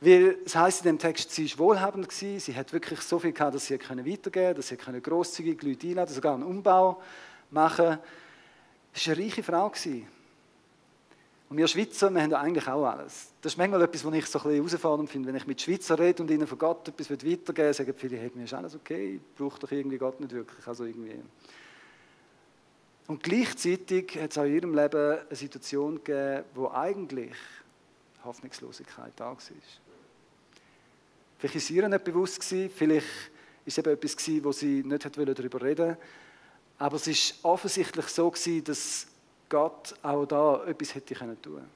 Weil 0.00 0.36
es 0.44 0.54
heisst 0.54 0.84
in 0.84 0.92
dem 0.92 0.98
Text, 0.98 1.30
sie 1.30 1.50
war 1.52 1.58
wohlhabend, 1.58 2.08
gewesen, 2.08 2.38
sie 2.38 2.54
hat 2.54 2.72
wirklich 2.72 3.00
so 3.00 3.18
viel 3.18 3.32
gehabt, 3.32 3.54
dass 3.54 3.66
sie 3.66 3.78
weitergeben 3.78 4.20
konnte, 4.22 4.54
dass 4.54 4.68
sie 4.68 4.76
grosszügig 4.76 5.62
Leute 5.62 5.86
einladen 5.86 6.14
sogar 6.14 6.34
einen 6.34 6.42
Umbau 6.42 7.00
machen. 7.50 7.98
Es 8.92 9.06
war 9.06 9.14
eine 9.14 9.24
reiche 9.24 9.42
Frau. 9.42 9.70
Gewesen. 9.70 10.06
Und 11.48 11.58
wir 11.58 11.68
Schweizer, 11.68 12.10
wir 12.10 12.22
haben 12.22 12.30
ja 12.30 12.40
eigentlich 12.40 12.66
auch 12.66 12.84
alles. 12.84 13.28
Das 13.40 13.52
ist 13.52 13.56
manchmal 13.56 13.80
etwas, 13.82 14.04
was 14.04 14.14
ich 14.14 14.26
so 14.26 14.38
ein 14.38 14.42
bisschen 14.42 14.56
herausfordernd 14.56 15.08
finde. 15.08 15.28
Wenn 15.28 15.36
ich 15.36 15.46
mit 15.46 15.62
Schweizer 15.62 15.98
rede 15.98 16.22
und 16.22 16.30
ihnen 16.30 16.46
von 16.46 16.58
Gott 16.58 16.88
etwas 16.88 17.08
weitergeben 17.08 17.72
sagen 17.72 17.94
viele, 17.96 18.16
hey, 18.16 18.32
mir 18.34 18.44
ist 18.44 18.54
alles 18.54 18.74
okay, 18.74 19.14
ich 19.14 19.20
brauche 19.38 19.60
doch 19.60 19.70
irgendwie 19.70 19.96
Gott 19.96 20.20
nicht 20.20 20.32
wirklich. 20.32 20.66
Also 20.66 20.84
irgendwie. 20.84 21.20
Und 23.06 23.22
gleichzeitig 23.22 24.18
hat 24.20 24.32
es 24.32 24.38
auch 24.38 24.44
in 24.44 24.54
ihrem 24.54 24.74
Leben 24.74 25.18
eine 25.20 25.36
Situation 25.36 26.02
gegeben, 26.02 26.44
wo 26.54 26.68
eigentlich 26.68 27.36
Hoffnungslosigkeit 28.24 29.12
da 29.14 29.26
war. 29.26 29.36
Vielleicht 31.48 31.54
war 31.54 31.58
es 31.58 31.70
ihr 31.70 31.88
nicht 31.88 32.04
bewusst, 32.04 32.40
gewesen, 32.40 32.70
vielleicht 32.74 33.06
es 33.64 33.78
eben 33.78 33.92
etwas, 33.92 34.16
gewesen, 34.16 34.44
wo 34.44 34.52
sie 34.52 34.82
nicht 34.82 35.04
darüber 35.04 35.62
reden 35.62 35.88
wollte. 35.88 35.98
Aber 36.78 36.96
es 36.96 37.06
war 37.06 37.52
offensichtlich 37.52 38.06
so, 38.06 38.30
gewesen, 38.30 38.64
dass 38.64 39.06
Gott 39.48 39.94
auch 40.02 40.26
da 40.26 40.64
etwas 40.66 40.94
hätte 40.94 41.14
tun 41.14 41.38
können. 41.44 41.70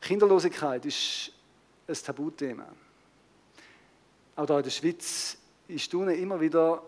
Kinderlosigkeit 0.00 0.84
ist 0.84 1.32
ein 1.86 1.94
Tabuthema. 1.94 2.66
Auch 4.34 4.46
hier 4.46 4.56
in 4.56 4.62
der 4.64 4.70
Schweiz 4.70 5.38
ist 5.68 5.94
immer 5.94 6.40
wieder, 6.40 6.82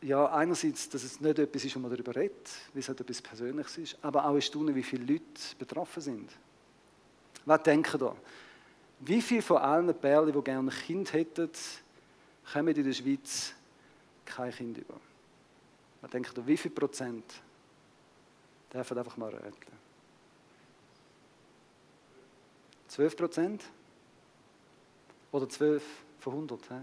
ja, 0.00 0.26
einerseits, 0.32 0.88
dass 0.88 1.04
es 1.04 1.20
nicht 1.20 1.38
etwas 1.38 1.64
ist, 1.64 1.76
wo 1.76 1.80
man 1.80 1.90
darüber 1.90 2.14
redet, 2.14 2.48
weil 2.72 2.80
es 2.80 2.88
halt 2.88 3.00
etwas 3.00 3.22
Persönliches 3.22 3.78
ist, 3.78 3.98
aber 4.02 4.26
auch 4.26 4.36
ist 4.36 4.54
wie 4.54 4.82
viele 4.82 5.04
Leute 5.04 5.56
betroffen 5.58 6.02
sind. 6.02 6.30
Was 7.46 7.62
denken 7.62 7.98
da? 7.98 8.14
Wie 9.00 9.22
viele 9.22 9.40
von 9.40 9.58
allen 9.58 9.94
Pärchen, 9.94 10.32
die 10.32 10.42
gerne 10.42 10.70
ein 10.70 10.76
Kind 10.76 11.12
hätten, 11.12 11.48
kommen 12.52 12.76
in 12.76 12.84
der 12.84 12.92
Schweiz 12.92 13.54
kein 14.24 14.52
Kind 14.52 14.78
über? 14.78 14.94
Was 16.00 16.10
denkt 16.10 16.36
ihr, 16.36 16.46
wie 16.46 16.56
viel 16.56 16.72
Prozent 16.72 17.24
dürfen 18.72 18.98
einfach 18.98 19.16
mal 19.16 19.30
rätseln? 19.30 19.76
12 22.88 23.16
Prozent? 23.16 23.64
Oder 25.30 25.48
12 25.48 25.82
von 26.18 26.32
100? 26.32 26.60
He? 26.68 26.74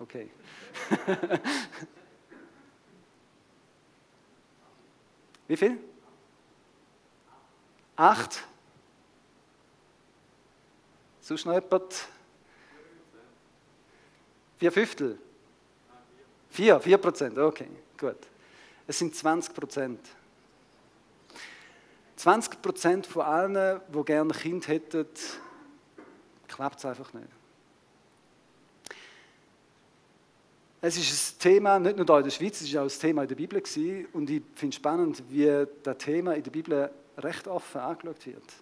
Okay. 0.00 0.30
wie 5.48 5.56
viel? 5.56 5.78
Acht? 7.96 8.49
Sonst 11.30 11.44
noch 11.44 11.54
jemand? 11.54 12.08
Vier 14.58 14.72
Fünftel? 14.72 15.16
Vier, 16.50 16.80
vier 16.80 16.98
Prozent, 16.98 17.38
okay, 17.38 17.68
gut. 17.96 18.16
Es 18.84 18.98
sind 18.98 19.14
20 19.14 19.54
Prozent. 19.54 20.00
20 22.16 22.60
Prozent 22.60 23.06
von 23.06 23.22
allen, 23.22 23.80
die 23.94 24.04
gerne 24.04 24.34
ein 24.34 24.40
Kind 24.40 24.66
hätten, 24.66 25.06
klappt 26.48 26.80
es 26.80 26.84
einfach 26.84 27.12
nicht. 27.12 27.28
Es 30.80 30.96
ist 30.96 31.36
ein 31.36 31.38
Thema, 31.38 31.78
nicht 31.78 31.96
nur 31.96 32.06
hier 32.06 32.16
in 32.16 32.24
der 32.24 32.30
Schweiz, 32.32 32.60
es 32.60 32.74
war 32.74 32.82
auch 32.82 32.90
ein 32.90 32.98
Thema 32.98 33.22
in 33.22 33.28
der 33.28 33.36
Bibel. 33.36 33.62
Und 34.14 34.30
ich 34.30 34.42
finde 34.56 34.74
es 34.74 34.74
spannend, 34.74 35.22
wie 35.28 35.64
das 35.84 35.98
Thema 35.98 36.34
in 36.34 36.42
der 36.42 36.50
Bibel 36.50 36.90
recht 37.18 37.46
offen 37.46 37.80
angeschaut 37.80 38.26
wird. 38.26 38.52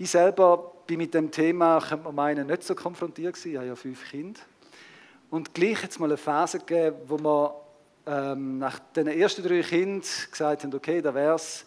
Ich 0.00 0.12
selber 0.12 0.74
bin 0.86 0.98
mit 0.98 1.12
dem 1.12 1.28
Thema, 1.28 1.80
könnte 1.80 2.04
man 2.04 2.14
meinen, 2.14 2.46
nicht 2.46 2.62
so 2.62 2.76
konfrontiert 2.76 3.34
gewesen. 3.34 3.50
Ich 3.50 3.56
habe 3.56 3.66
ja 3.66 3.74
fünf 3.74 4.08
Kinder. 4.08 4.40
Und 5.28 5.52
gleich 5.52 5.82
jetzt 5.82 5.98
mal 5.98 6.06
eine 6.06 6.16
Phase 6.16 6.60
gegeben, 6.60 6.98
wo 7.08 7.18
wir 7.18 7.54
ähm, 8.06 8.58
nach 8.58 8.78
den 8.94 9.08
ersten 9.08 9.42
drei 9.42 9.60
Kindern 9.60 10.02
gesagt 10.30 10.62
haben, 10.62 10.72
okay, 10.72 11.02
da 11.02 11.12
wäre 11.12 11.34
es, 11.34 11.66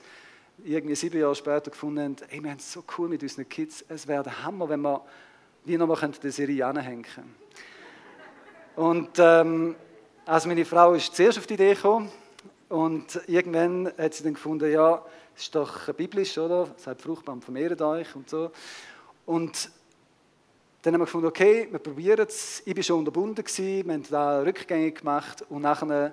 irgendwie 0.64 0.96
sieben 0.96 1.20
Jahre 1.20 1.36
später 1.36 1.72
gefunden 1.72 2.00
haben, 2.00 2.16
ey, 2.30 2.42
wir 2.42 2.52
haben 2.52 2.58
es 2.58 2.72
so 2.72 2.86
cool 2.98 3.10
mit 3.10 3.22
unseren 3.22 3.50
Kids, 3.50 3.84
es 3.90 4.08
wäre 4.08 4.24
der 4.24 4.46
Hammer, 4.46 4.70
wenn 4.70 4.80
wir 4.80 5.04
wie 5.66 5.78
nochmal 5.78 6.12
die 6.24 6.32
Serie 6.32 6.66
anhängen 6.66 7.06
Und 8.78 9.10
ähm, 9.18 9.76
also 10.26 10.48
meine 10.48 10.64
Frau 10.64 10.94
ist 10.94 11.14
zuerst 11.14 11.38
auf 11.38 11.48
die 11.48 11.56
Idee 11.56 11.74
gekommen 11.74 12.10
und 12.70 13.20
irgendwann 13.28 13.92
hat 13.98 14.14
sie 14.14 14.24
dann 14.24 14.36
gefunden, 14.36 14.72
ja, 14.72 15.04
es 15.36 15.44
ist 15.44 15.56
doch 15.56 15.94
biblisch, 15.94 16.38
oder? 16.38 16.68
Seid 16.78 17.02
fruchtbar 17.02 17.36
und 17.36 17.44
vermehrt 17.44 17.82
euch 17.82 18.16
und 18.16 18.30
so. 18.30 18.52
Und 19.26 19.72
dann 20.82 20.94
haben 20.94 21.02
wir 21.02 21.06
gefunden, 21.06 21.28
okay, 21.28 21.68
wir 21.70 21.80
probieren 21.80 22.26
es. 22.28 22.64
Ich 22.66 22.76
war 22.76 22.84
schon 22.84 23.00
unterbunden, 23.00 23.46
wir 23.46 23.94
haben 23.94 24.04
da 24.10 24.42
rückgängig 24.42 25.00
gemacht 25.00 25.46
und 25.50 25.62
nachher, 25.62 26.08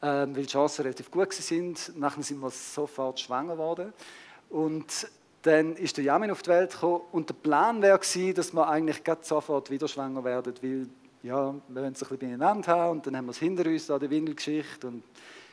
äh, 0.00 0.06
weil 0.06 0.32
die 0.34 0.46
Chancen 0.46 0.82
relativ 0.82 1.10
gut 1.10 1.28
waren, 1.28 1.76
nachher 1.96 2.22
sind 2.22 2.40
wir 2.40 2.50
sofort 2.50 3.20
schwanger 3.20 3.52
geworden. 3.52 3.92
Und 4.50 5.08
dann 5.42 5.76
ist 5.76 5.96
der 5.96 6.04
Jamin 6.04 6.30
auf 6.30 6.42
die 6.42 6.50
Welt 6.50 6.72
gekommen 6.72 7.02
und 7.12 7.28
der 7.28 7.34
Plan 7.34 7.82
wäre 7.82 7.98
dass 7.98 8.52
wir 8.52 8.68
eigentlich 8.68 9.02
sofort 9.22 9.70
wieder 9.70 9.88
schwanger 9.88 10.24
werden, 10.24 10.54
weil 10.62 10.88
ja, 11.22 11.54
wir 11.68 11.82
wollen 11.82 11.92
es 11.92 12.02
ein 12.02 12.08
bisschen 12.08 12.18
beieinander 12.18 12.68
haben 12.68 12.98
und 12.98 13.06
dann 13.06 13.16
haben 13.16 13.26
wir 13.26 13.30
es 13.30 13.38
hinter 13.38 13.66
uns, 13.66 13.86
da 13.86 13.98
die 13.98 14.10
Windelgeschichte 14.10 14.86
und 14.88 15.04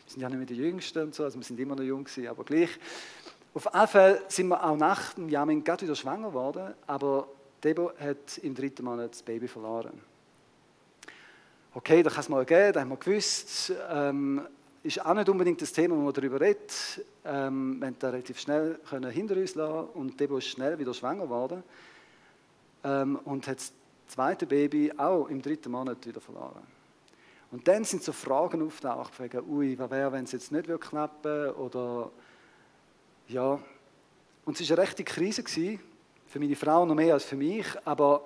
wir 0.10 0.14
sind 0.14 0.22
ja 0.24 0.30
nicht 0.30 0.38
mehr 0.40 0.48
die 0.48 0.56
Jüngsten 0.56 1.04
und 1.04 1.14
so, 1.14 1.24
also 1.24 1.38
wir 1.38 1.44
sind 1.44 1.60
immer 1.60 1.76
noch 1.76 1.84
jung 1.84 2.04
gewesen, 2.04 2.28
aber 2.28 2.44
gleich. 2.44 2.70
Auf 3.54 3.66
jeden 3.66 3.88
Fall 3.88 4.22
sind 4.28 4.48
wir 4.48 4.64
auch 4.64 4.76
nach 4.76 5.14
dem 5.14 5.30
Jamin 5.30 5.64
gerade 5.64 5.84
wieder 5.84 5.96
schwanger 5.96 6.30
geworden, 6.30 6.74
aber 6.88 7.28
Debo 7.64 7.92
hat 8.00 8.40
im 8.40 8.56
dritten 8.56 8.86
Monat 8.86 9.12
das 9.12 9.22
Baby 9.22 9.48
verloren. 9.48 10.02
Okay, 11.76 12.02
da 12.02 12.10
kann 12.10 12.22
es 12.22 12.30
mal 12.30 12.44
geben, 12.44 12.74
da 12.74 12.82
haben 12.82 12.90
wir 12.90 12.98
gewusst. 12.98 13.72
Ähm, 13.92 14.48
ist 14.82 15.06
auch 15.06 15.14
nicht 15.14 15.30
unbedingt 15.30 15.62
das 15.62 15.74
Thema, 15.74 15.96
wo 15.96 16.00
man 16.00 16.14
darüber 16.14 16.42
redet. 16.42 17.06
Ähm, 17.24 17.80
wir 17.80 17.88
haben 17.88 17.96
da 18.00 18.10
relativ 18.10 18.40
schnell 18.40 18.80
können 18.90 19.12
hinter 19.12 19.36
uns 19.36 19.54
lassen 19.54 19.90
und 19.94 20.20
Debo 20.20 20.40
ist 20.40 20.48
schnell 20.48 20.80
wieder 20.80 20.96
schwanger 20.96 21.26
geworden 21.26 21.62
ähm, 22.84 23.20
und 23.26 23.46
hat 23.48 23.58
das 23.58 23.74
zweite 24.08 24.48
Baby 24.48 24.92
auch 24.98 25.28
im 25.28 25.40
dritten 25.40 25.72
Monat 25.72 26.04
wieder 26.08 26.20
verloren. 26.20 26.79
Und 27.52 27.68
dann 27.68 27.84
sind 27.84 28.04
so 28.04 28.14
Fragen 28.14 28.62
auftaucht, 28.62 29.20
wegen, 29.20 29.50
ui, 29.50 29.78
was 29.80 29.90
wäre, 29.90 30.12
wenn 30.12 30.26
es 30.26 30.32
jetzt 30.32 30.52
nicht 30.52 30.70
klappen 30.80 31.52
oder 31.52 32.12
ja. 33.28 33.60
Und 34.46 34.60
es 34.60 34.70
war 34.70 34.78
eine 34.78 34.88
rechte 34.88 35.04
Krise 35.04 35.44
gewesen, 35.44 35.80
für 36.28 36.40
meine 36.40 36.56
Frau 36.56 36.86
noch 36.86 36.96
mehr 36.96 37.14
als 37.14 37.26
für 37.26 37.36
mich, 37.36 37.66
aber 37.86 38.24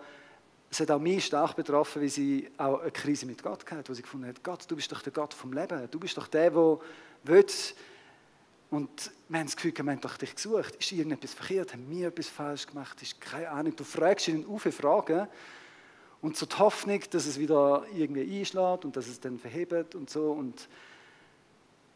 es 0.70 0.80
hat 0.80 0.92
auch 0.92 1.00
mich 1.00 1.26
stark 1.26 1.56
betroffen, 1.56 2.02
weil 2.02 2.10
sie 2.10 2.50
auch 2.58 2.82
eine 2.82 2.92
Krise 2.92 3.26
mit 3.26 3.42
Gott 3.42 3.70
hatte, 3.72 3.90
wo 3.90 3.94
sie 3.94 4.02
gefunden 4.02 4.28
hat, 4.28 4.44
Gott, 4.44 4.66
du 4.68 4.76
bist 4.76 4.92
doch 4.92 5.02
der 5.02 5.14
Gott 5.14 5.34
vom 5.34 5.54
Leben, 5.54 5.88
du 5.90 6.00
bist 6.00 6.18
doch 6.18 6.28
der, 6.28 6.50
der 6.50 6.80
will. 7.24 7.46
Und 8.72 9.12
wir 9.30 9.40
haben 9.40 9.46
das 9.46 9.56
Gefühl, 9.56 9.72
wir 9.72 9.92
haben 9.92 10.02
doch 10.02 10.18
dich 10.18 10.34
gesucht. 10.34 10.76
Ist 10.78 10.92
irgendetwas 10.92 11.36
verkehrt? 11.36 11.74
Haben 11.74 11.88
wir 11.92 12.08
etwas 12.08 12.28
falsch 12.28 12.66
gemacht? 12.66 13.00
Ist 13.04 13.22
keine 13.22 13.50
Ahnung. 13.50 13.76
Du 13.76 13.84
fragst 13.84 14.28
ihnen 14.28 14.48
auf 14.48 14.64
Fragen 14.64 15.28
und 16.24 16.38
so 16.38 16.46
die 16.46 16.58
Hoffnung, 16.58 17.02
dass 17.12 17.26
es 17.26 17.38
wieder 17.38 17.86
irgendwie 17.94 18.40
einschlägt 18.40 18.86
und 18.86 18.96
dass 18.96 19.08
es 19.08 19.20
dann 19.20 19.38
verhebt 19.38 19.94
und 19.94 20.10
so. 20.10 20.32
Und 20.32 20.70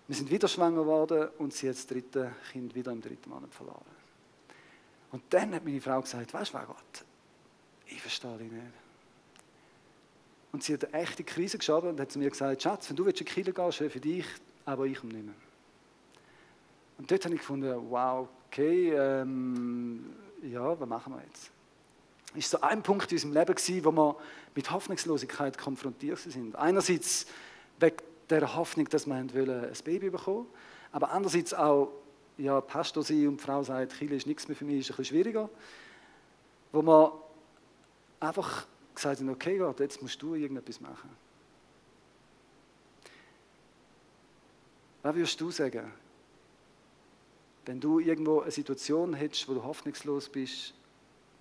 wir 0.06 0.16
sind 0.16 0.30
wieder 0.30 0.50
schwanger 0.50 0.82
geworden 0.82 1.30
und 1.38 1.54
sie 1.54 1.70
hat 1.70 1.78
das 1.78 1.88
dritte 1.88 2.36
Kind 2.52 2.76
wieder 2.76 2.92
im 2.92 3.02
dritten 3.02 3.30
Monat 3.30 3.54
verloren. 3.54 3.86
Und 5.14 5.24
dann 5.30 5.56
hat 5.56 5.64
meine 5.64 5.80
Frau 5.80 6.02
gesagt, 6.02 6.34
weißt 6.34 6.54
du 6.54 6.58
Gott, 6.58 7.06
ich 7.86 8.02
verstehe 8.02 8.38
dich 8.38 8.52
nicht. 8.52 8.64
Und 10.52 10.62
sie 10.62 10.74
hat 10.74 10.94
eine 10.94 11.04
echte 11.04 11.24
Krise 11.24 11.58
geschaut 11.58 11.86
und 11.86 11.98
hat 11.98 12.12
zu 12.12 12.20
mir 12.20 12.30
gesagt, 12.30 12.62
Schatz, 12.62 12.90
wenn 12.90 12.98
du 12.98 13.06
willst 13.06 13.22
in 13.22 13.28
die 13.28 13.32
Kirche 13.32 13.54
gehen, 13.54 13.72
schön 13.72 13.90
für 13.90 14.02
dich, 14.02 14.26
aber 14.66 14.86
ich 14.86 15.02
nicht 15.04 15.26
mehr. 15.26 15.36
Und 16.98 17.10
dort 17.10 17.24
habe 17.24 17.34
ich 17.34 17.40
gefunden, 17.40 17.74
wow, 17.90 18.28
okay, 18.48 18.92
ähm, 18.92 20.14
ja, 20.44 20.78
was 20.78 20.90
machen 20.90 21.14
wir 21.14 21.22
jetzt? 21.22 21.52
War 22.34 22.42
so 22.42 22.62
ein 22.62 22.84
Punkt 22.84 23.12
in 23.12 23.16
unserem 23.16 23.34
Leben, 23.34 23.56
gewesen, 23.56 23.86
wo 23.86 23.92
wir 23.92 24.16
mit 24.56 24.72
Hoffnungslosigkeit 24.72 25.58
konfrontiert 25.58 26.20
sind. 26.20 26.56
Einerseits 26.56 27.26
wegen 27.80 27.98
der 28.30 28.56
Hoffnung, 28.56 28.88
dass 28.90 29.06
wir 29.06 29.16
ein 29.16 29.28
Baby 29.28 30.10
bekommen 30.10 30.48
Aber 30.92 31.12
andererseits 31.12 31.54
auch, 31.54 31.92
ja, 32.38 32.60
Pastor 32.62 33.04
sein 33.04 33.28
und 33.28 33.38
die 33.38 33.44
Frau 33.44 33.64
sagt, 33.64 33.98
Chile 33.98 34.16
ist 34.16 34.28
nichts 34.28 34.48
mehr 34.48 34.56
für 34.56 34.66
mich, 34.66 34.80
ist 34.80 34.92
ein 34.92 34.98
bisschen 34.98 35.16
schwieriger. 35.16 35.50
Wo 36.72 36.82
man 36.82 37.12
einfach 38.20 38.68
gesagt 38.94 39.20
haben, 39.20 39.30
okay 39.30 39.58
Gott, 39.58 39.80
jetzt 39.80 40.02
musst 40.02 40.22
du 40.22 40.36
irgendetwas 40.36 40.82
machen. 40.82 41.10
Was 45.04 45.16
würdest 45.16 45.40
du 45.40 45.52
sagen, 45.52 45.92
wenn 47.66 47.80
du 47.80 48.00
irgendwo 48.00 48.42
eine 48.42 48.52
Situation 48.52 49.14
hättest, 49.14 49.48
wo 49.48 49.54
du 49.54 49.64
hoffnungslos 49.64 50.30
bist, 50.30 50.74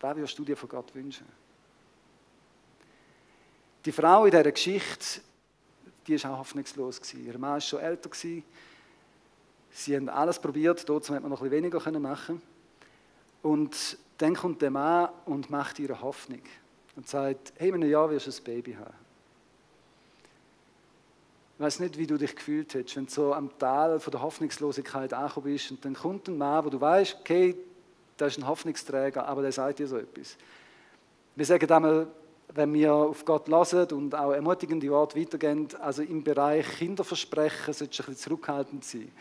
was 0.00 0.16
würdest 0.16 0.38
du 0.38 0.44
dir 0.44 0.56
von 0.56 0.68
Gott 0.68 0.94
wünschen? 0.94 1.26
Die 3.84 3.92
Frau 3.92 4.24
in 4.24 4.30
dieser 4.30 4.50
Geschichte, 4.50 5.20
die 6.06 6.22
war 6.22 6.34
auch 6.34 6.38
hoffnungslos. 6.38 7.00
Ihr 7.14 7.38
Mann 7.38 7.52
war 7.52 7.60
schon 7.60 7.80
älter. 7.80 8.10
Sie 8.10 9.96
haben 9.96 10.08
alles 10.08 10.38
probiert, 10.38 10.88
dort 10.88 11.08
hätte 11.08 11.20
man 11.20 11.30
noch 11.30 11.42
ein 11.42 11.50
weniger 11.50 11.98
machen 11.98 12.40
Und 13.42 13.98
dann 14.18 14.34
kommt 14.34 14.62
der 14.62 14.70
Mann 14.70 15.10
und 15.26 15.50
macht 15.50 15.78
ihre 15.78 16.00
Hoffnung 16.00 16.42
und 16.96 17.08
sagt, 17.08 17.52
hey, 17.56 17.68
in 17.68 17.74
einem 17.74 17.90
Jahr 17.90 18.10
wirst 18.10 18.26
du 18.26 18.30
ein 18.30 18.44
Baby 18.44 18.74
haben. 18.74 18.94
Ich 21.58 21.60
weiß 21.60 21.80
nicht, 21.80 21.96
wie 21.96 22.06
du 22.06 22.18
dich 22.18 22.34
gefühlt 22.34 22.74
hättest, 22.74 22.96
wenn 22.96 23.06
du 23.06 23.12
so 23.12 23.32
am 23.32 23.56
Tal 23.58 24.00
von 24.00 24.10
der 24.10 24.20
Hoffnungslosigkeit 24.20 25.12
angekommen 25.12 25.52
bist 25.52 25.70
und 25.70 25.84
dann 25.84 25.94
kommt 25.94 26.28
ein 26.28 26.36
Mann, 26.36 26.64
wo 26.64 26.70
du 26.70 26.80
weißt, 26.80 27.18
okay, 27.20 27.56
der 28.18 28.28
ist 28.28 28.38
ein 28.38 28.46
Hoffnungsträger, 28.46 29.26
aber 29.26 29.42
der 29.42 29.52
sagt 29.52 29.78
dir 29.78 29.86
so 29.86 29.96
etwas. 29.96 30.36
Wir 31.34 31.44
sagen 31.44 31.70
einmal, 31.70 32.06
wenn 32.54 32.72
wir 32.72 32.94
auf 32.94 33.24
Gott 33.24 33.48
lassen 33.48 33.86
und 33.92 34.14
auch 34.14 34.32
ermutigende 34.32 34.88
Worte 34.90 35.20
weitergehen, 35.20 35.68
also 35.80 36.02
im 36.02 36.22
Bereich 36.22 36.66
Kinderversprechen 36.78 37.74
solltest 37.74 37.98
du 37.98 38.02
ein 38.02 38.06
bisschen 38.06 38.16
zurückhaltend 38.16 38.84
sein. 38.84 39.12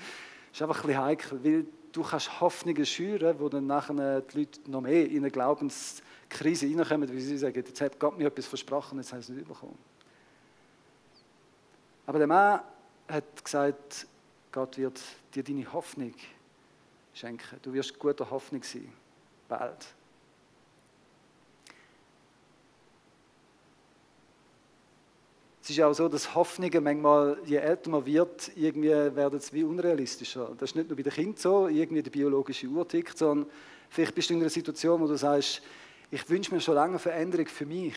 Das 0.52 0.60
ist 0.60 0.62
einfach 0.62 0.84
ein 0.84 0.88
bisschen 0.88 1.04
heikel, 1.04 1.44
weil 1.44 1.66
du 1.92 2.04
kannst 2.04 2.40
Hoffnungen 2.40 2.86
schüren, 2.86 3.40
wo 3.40 3.50
dann 3.50 3.68
nachher 3.68 4.22
die 4.22 4.40
Leute 4.40 4.72
noch 4.72 4.82
mehr 4.82 5.10
in 5.10 5.18
eine 5.18 5.32
Glaubenskrise 5.32 6.68
reinkommen, 6.68 7.10
weil 7.10 7.20
sie 7.20 7.38
sagen, 7.38 7.56
jetzt 7.56 7.82
hat 7.82 8.00
Gott 8.00 8.18
mir 8.18 8.28
etwas 8.28 8.46
versprochen, 8.46 8.98
jetzt 9.00 9.12
haben 9.12 9.22
sie 9.22 9.34
es 9.34 9.38
nicht 9.38 9.48
bekommen. 9.48 9.78
Aber 12.06 12.20
der 12.20 12.28
Mann 12.28 12.62
hat 13.08 13.44
gesagt, 13.44 14.08
Gott 14.52 14.78
wird 14.78 15.02
dir 15.34 15.44
deine 15.44 15.72
Hoffnung 15.74 16.14
schenken. 17.16 17.58
Du 17.62 17.74
wirst 17.74 17.98
guter 17.98 18.30
Hoffnung 18.30 18.62
sein, 18.62 18.92
bald. 19.48 19.88
Es 25.64 25.72
ist 25.72 25.82
auch 25.82 25.94
so, 25.94 26.08
dass 26.08 26.36
Hoffnungen 26.36 26.84
manchmal, 26.84 27.40
je 27.44 27.56
älter 27.56 27.90
man 27.90 28.06
wird, 28.06 28.52
irgendwie 28.56 28.90
werden 28.90 29.40
es 29.40 29.52
wie 29.52 29.64
unrealistischer. 29.64 30.52
Das 30.60 30.70
ist 30.70 30.76
nicht 30.76 30.90
nur 30.90 30.96
bei 30.96 31.02
den 31.02 31.12
Kindern 31.12 31.38
so, 31.38 31.68
irgendwie 31.68 32.04
die 32.04 32.12
biologische 32.12 32.68
Uhr 32.68 32.88
tickt, 32.88 33.18
sondern 33.18 33.50
vielleicht 33.90 34.14
bist 34.14 34.30
du 34.30 34.36
in 34.36 34.42
einer 34.42 34.50
Situation, 34.50 35.02
wo 35.02 35.08
du 35.08 35.18
sagst, 35.18 35.64
ich 36.12 36.30
wünsche 36.30 36.54
mir 36.54 36.62
schon 36.62 36.76
lange 36.76 36.92
eine 36.92 37.00
Veränderung 37.00 37.48
für 37.48 37.66
mich. 37.66 37.96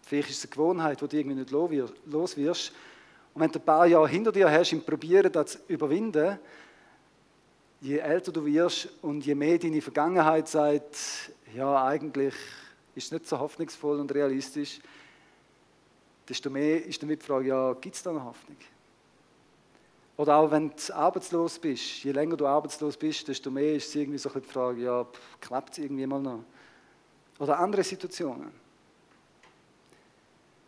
Vielleicht 0.00 0.30
ist 0.30 0.38
es 0.38 0.44
eine 0.44 0.52
Gewohnheit, 0.52 1.02
die 1.02 1.08
du 1.08 1.16
irgendwie 1.16 1.36
nicht 1.40 1.50
los 1.50 2.36
wirst. 2.38 2.72
Und 3.34 3.42
wenn 3.42 3.52
du 3.52 3.58
ein 3.58 3.64
paar 3.66 3.86
Jahre 3.86 4.08
hinter 4.08 4.32
dir 4.32 4.50
hast, 4.50 4.72
im 4.72 4.82
Probieren, 4.82 5.30
das 5.30 5.52
zu 5.52 5.58
überwinden, 5.68 6.38
je 7.80 7.98
älter 7.98 8.32
du 8.32 8.44
wirst 8.44 8.88
und 9.02 9.24
je 9.24 9.34
mehr 9.34 9.58
deine 9.58 9.80
Vergangenheit 9.80 10.48
sagt, 10.48 11.32
ja, 11.54 11.84
eigentlich 11.84 12.34
ist 12.94 13.06
es 13.06 13.12
nicht 13.12 13.26
so 13.26 13.38
hoffnungsvoll 13.38 13.98
und 14.00 14.14
realistisch, 14.14 14.80
desto 16.28 16.50
mehr 16.50 16.84
ist 16.84 17.02
damit 17.02 17.22
die 17.22 17.26
Frage, 17.26 17.48
ja, 17.48 17.72
gibt 17.74 17.96
es 17.96 18.02
da 18.02 18.10
eine 18.10 18.24
Hoffnung? 18.24 18.56
Oder 20.16 20.36
auch 20.36 20.50
wenn 20.50 20.70
du 20.70 20.94
arbeitslos 20.94 21.58
bist, 21.58 22.04
je 22.04 22.12
länger 22.12 22.36
du 22.36 22.46
arbeitslos 22.46 22.96
bist, 22.96 23.26
desto 23.26 23.50
mehr 23.50 23.76
ist 23.76 23.88
es 23.88 23.94
irgendwie 23.94 24.18
so 24.18 24.28
die 24.28 24.40
Frage, 24.40 24.82
ja, 24.82 25.06
klappt 25.40 25.72
es 25.72 25.78
irgendwie 25.78 26.06
mal 26.06 26.20
noch? 26.20 26.44
Oder 27.38 27.58
andere 27.58 27.82
Situationen. 27.82 28.50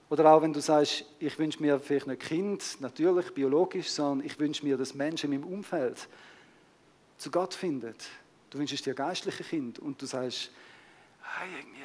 Oder 0.09 0.33
auch 0.33 0.41
wenn 0.41 0.53
du 0.53 0.61
sagst, 0.61 1.05
ich 1.19 1.39
wünsche 1.39 1.61
mir 1.61 1.79
vielleicht 1.79 2.07
nicht 2.07 2.23
Kind, 2.23 2.81
natürlich, 2.81 3.33
biologisch, 3.35 3.91
sondern 3.91 4.27
ich 4.27 4.39
wünsche 4.39 4.65
mir, 4.65 4.79
dass 4.79 4.95
Menschen 4.95 5.33
in 5.33 5.41
meinem 5.41 5.53
Umfeld 5.53 6.09
zu 7.23 7.31
Gott 7.31 7.55
finden. 7.55 7.95
Du 8.51 8.59
wünschst 8.59 8.85
dir 8.85 8.95
geistliche 8.95 9.45
Kind 9.45 9.79
und 9.79 10.03
du 10.03 10.07
sagst, 10.07 10.51
hey, 11.23 11.49
irgendwie, 11.57 11.81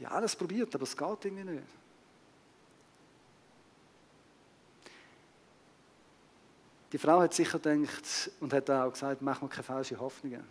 ja, 0.00 0.10
alles 0.10 0.36
probiert, 0.36 0.74
aber 0.74 0.84
es 0.84 0.94
geht 0.94 1.24
irgendwie 1.24 1.44
nicht. 1.44 1.64
Die 6.92 6.98
Frau 6.98 7.20
hat 7.20 7.32
sicher 7.32 7.58
gedacht 7.58 8.30
und 8.40 8.52
hat 8.52 8.70
auch 8.70 8.92
gesagt, 8.92 9.22
mach 9.22 9.40
mir 9.40 9.48
keine 9.48 9.62
falschen 9.62 9.98
Hoffnungen. 9.98 10.44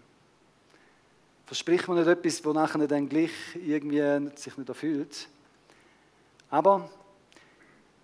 Versprich 1.45 1.87
mir 1.87 1.95
nicht 1.95 2.07
etwas, 2.07 2.43
wo 2.43 2.51
nachher 2.51 2.87
dann 2.87 3.07
gleich 3.07 3.31
irgendwie 3.55 4.31
sich 4.35 4.57
nicht 4.57 4.69
erfüllt. 4.69 5.29
Aber 6.49 6.89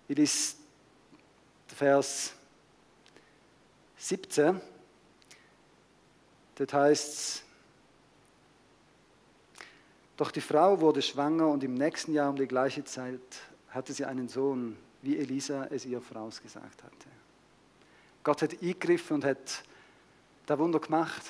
ich 0.06 0.16
lese 0.16 0.54
Vers 1.66 2.32
17. 3.96 4.60
Dort 6.56 6.72
heißt 6.72 7.08
es, 7.08 7.42
doch 10.16 10.30
die 10.30 10.40
Frau 10.40 10.80
wurde 10.80 11.02
schwanger 11.02 11.48
und 11.48 11.64
im 11.64 11.74
nächsten 11.74 12.12
Jahr 12.12 12.30
um 12.30 12.36
die 12.36 12.46
gleiche 12.46 12.84
Zeit 12.84 13.20
hatte 13.70 13.92
sie 13.92 14.04
einen 14.04 14.28
Sohn, 14.28 14.76
wie 15.02 15.18
Elisa 15.18 15.66
es 15.70 15.84
ihr 15.84 16.00
vorausgesagt 16.00 16.82
hatte. 16.82 17.08
Gott 18.22 18.42
hat 18.42 18.52
eingegriffen 18.52 19.16
und 19.16 19.24
hat 19.24 19.64
das 20.46 20.58
Wunder 20.58 20.78
gemacht, 20.78 21.22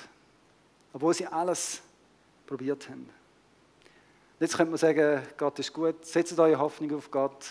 obwohl 0.93 1.13
sie 1.13 1.25
alles 1.25 1.81
probiert 2.45 2.87
haben. 2.87 3.09
Jetzt 4.39 4.55
könnte 4.55 4.71
man 4.71 4.77
sagen, 4.77 5.23
Gott 5.37 5.57
ist 5.59 5.73
gut, 5.73 6.05
setzt 6.05 6.37
eure 6.37 6.59
Hoffnung 6.59 6.95
auf 6.95 7.09
Gott, 7.09 7.47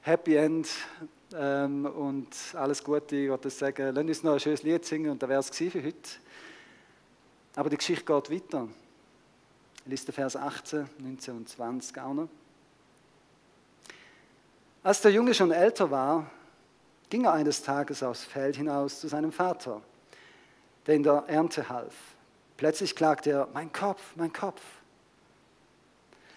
Happy 0.00 0.36
End 0.36 0.68
ähm, 1.34 1.84
und 1.84 2.28
alles 2.54 2.82
Gute. 2.82 3.16
Ich 3.16 3.28
würde 3.28 3.50
sagen, 3.50 3.94
lasst 3.94 4.08
uns 4.08 4.22
noch 4.22 4.32
ein 4.34 4.40
schönes 4.40 4.62
Lied 4.62 4.84
singen 4.84 5.10
und 5.10 5.22
das 5.22 5.28
wäre 5.28 5.40
es 5.40 5.50
für 5.50 5.82
heute. 5.82 6.10
Aber 7.56 7.70
die 7.70 7.78
Geschichte 7.78 8.04
geht 8.04 8.30
weiter. 8.30 8.68
Liste 9.86 10.12
Vers 10.12 10.36
18, 10.36 10.88
19 10.98 11.36
und 11.36 11.48
20 11.48 11.98
auch 11.98 12.12
noch. 12.12 12.28
Als 14.82 15.00
der 15.00 15.10
Junge 15.10 15.34
schon 15.34 15.50
älter 15.50 15.90
war, 15.90 16.30
ging 17.08 17.24
er 17.24 17.32
eines 17.32 17.62
Tages 17.62 18.02
aufs 18.02 18.24
Feld 18.24 18.56
hinaus 18.56 19.00
zu 19.00 19.08
seinem 19.08 19.32
Vater, 19.32 19.80
der 20.86 20.96
in 20.96 21.02
der 21.02 21.24
Ernte 21.28 21.68
half. 21.68 21.94
Plötzlich 22.56 22.94
klagte 22.94 23.30
er, 23.30 23.48
mein 23.52 23.72
Kopf, 23.72 24.02
mein 24.16 24.32
Kopf. 24.32 24.62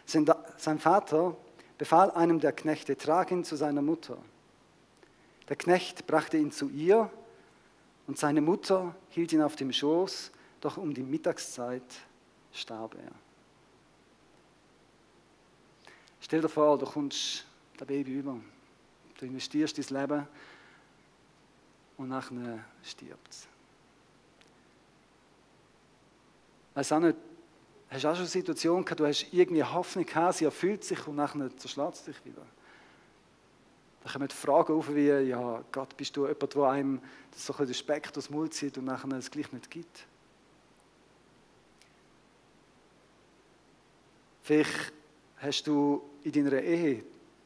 Sein 0.06 0.80
Vater 0.80 1.36
befahl 1.78 2.12
einem 2.12 2.40
der 2.40 2.54
Knechte, 2.54 2.98
trag 2.98 3.32
ihn 3.32 3.44
zu 3.44 3.56
seiner 3.56 3.82
Mutter. 3.82 4.18
Der 5.50 5.56
Knecht 5.56 6.08
brachte 6.08 6.38
ihn 6.38 6.52
zu 6.52 6.70
ihr 6.70 7.10
und 8.08 8.18
seine 8.18 8.42
Mutter 8.42 8.96
hielt 9.10 9.34
ihn 9.34 9.42
auf 9.42 9.56
dem 9.56 9.72
Schoß, 9.72 10.32
doch 10.60 10.78
um 10.78 10.94
die 10.94 11.04
Mittagszeit 11.04 11.84
starb 12.52 12.96
er. 12.96 13.12
Stell 16.22 16.42
dir 16.42 16.50
vor, 16.50 16.78
du 16.78 16.86
kommst 16.86 17.46
das 17.78 17.88
Baby 17.88 18.20
über. 18.20 18.40
Du 19.18 19.26
investierst 19.26 19.78
dein 19.78 20.02
Leben 20.02 20.28
und 21.98 22.10
nachher 22.10 22.66
stirbt 22.84 23.30
es. 23.30 23.48
Weiß 26.74 26.92
auch 26.94 27.00
nicht, 27.00 27.18
Hast 27.90 28.04
du 28.04 28.08
auch 28.08 28.14
schon 28.14 28.22
eine 28.22 28.28
Situation 28.28 28.86
gehabt, 28.86 29.00
du 29.00 29.08
hast 29.08 29.26
irgendwie 29.32 29.64
Hoffnung 29.64 30.06
gehabt, 30.06 30.36
sie 30.36 30.46
erfüllt 30.46 30.84
sich 30.84 31.08
und 31.08 31.16
nachher 31.16 31.56
zerschlägt 31.58 31.96
es 31.96 32.04
dich 32.04 32.24
wieder? 32.24 32.46
Da 34.04 34.12
kommen 34.12 34.30
Fragen 34.30 34.74
auf 34.74 34.94
wie, 34.94 35.08
ja, 35.08 35.64
Gott, 35.72 35.98
bist 35.98 36.16
du 36.16 36.28
jemand, 36.28 36.54
der 36.54 36.64
einem 36.66 37.02
so 37.36 37.54
ein 37.56 37.66
den 37.66 37.74
Speck 37.74 38.14
durchs 38.14 38.30
Mund 38.30 38.54
zieht 38.54 38.78
und 38.78 38.86
nachher 38.86 39.12
es 39.14 39.32
gleich 39.32 39.52
nicht 39.52 39.72
gibt? 39.72 40.06
Vielleicht 44.50 44.94
hast 45.38 45.68
du 45.68 46.02
in 46.24 46.32
deiner 46.32 46.60
Ehe 46.60 47.04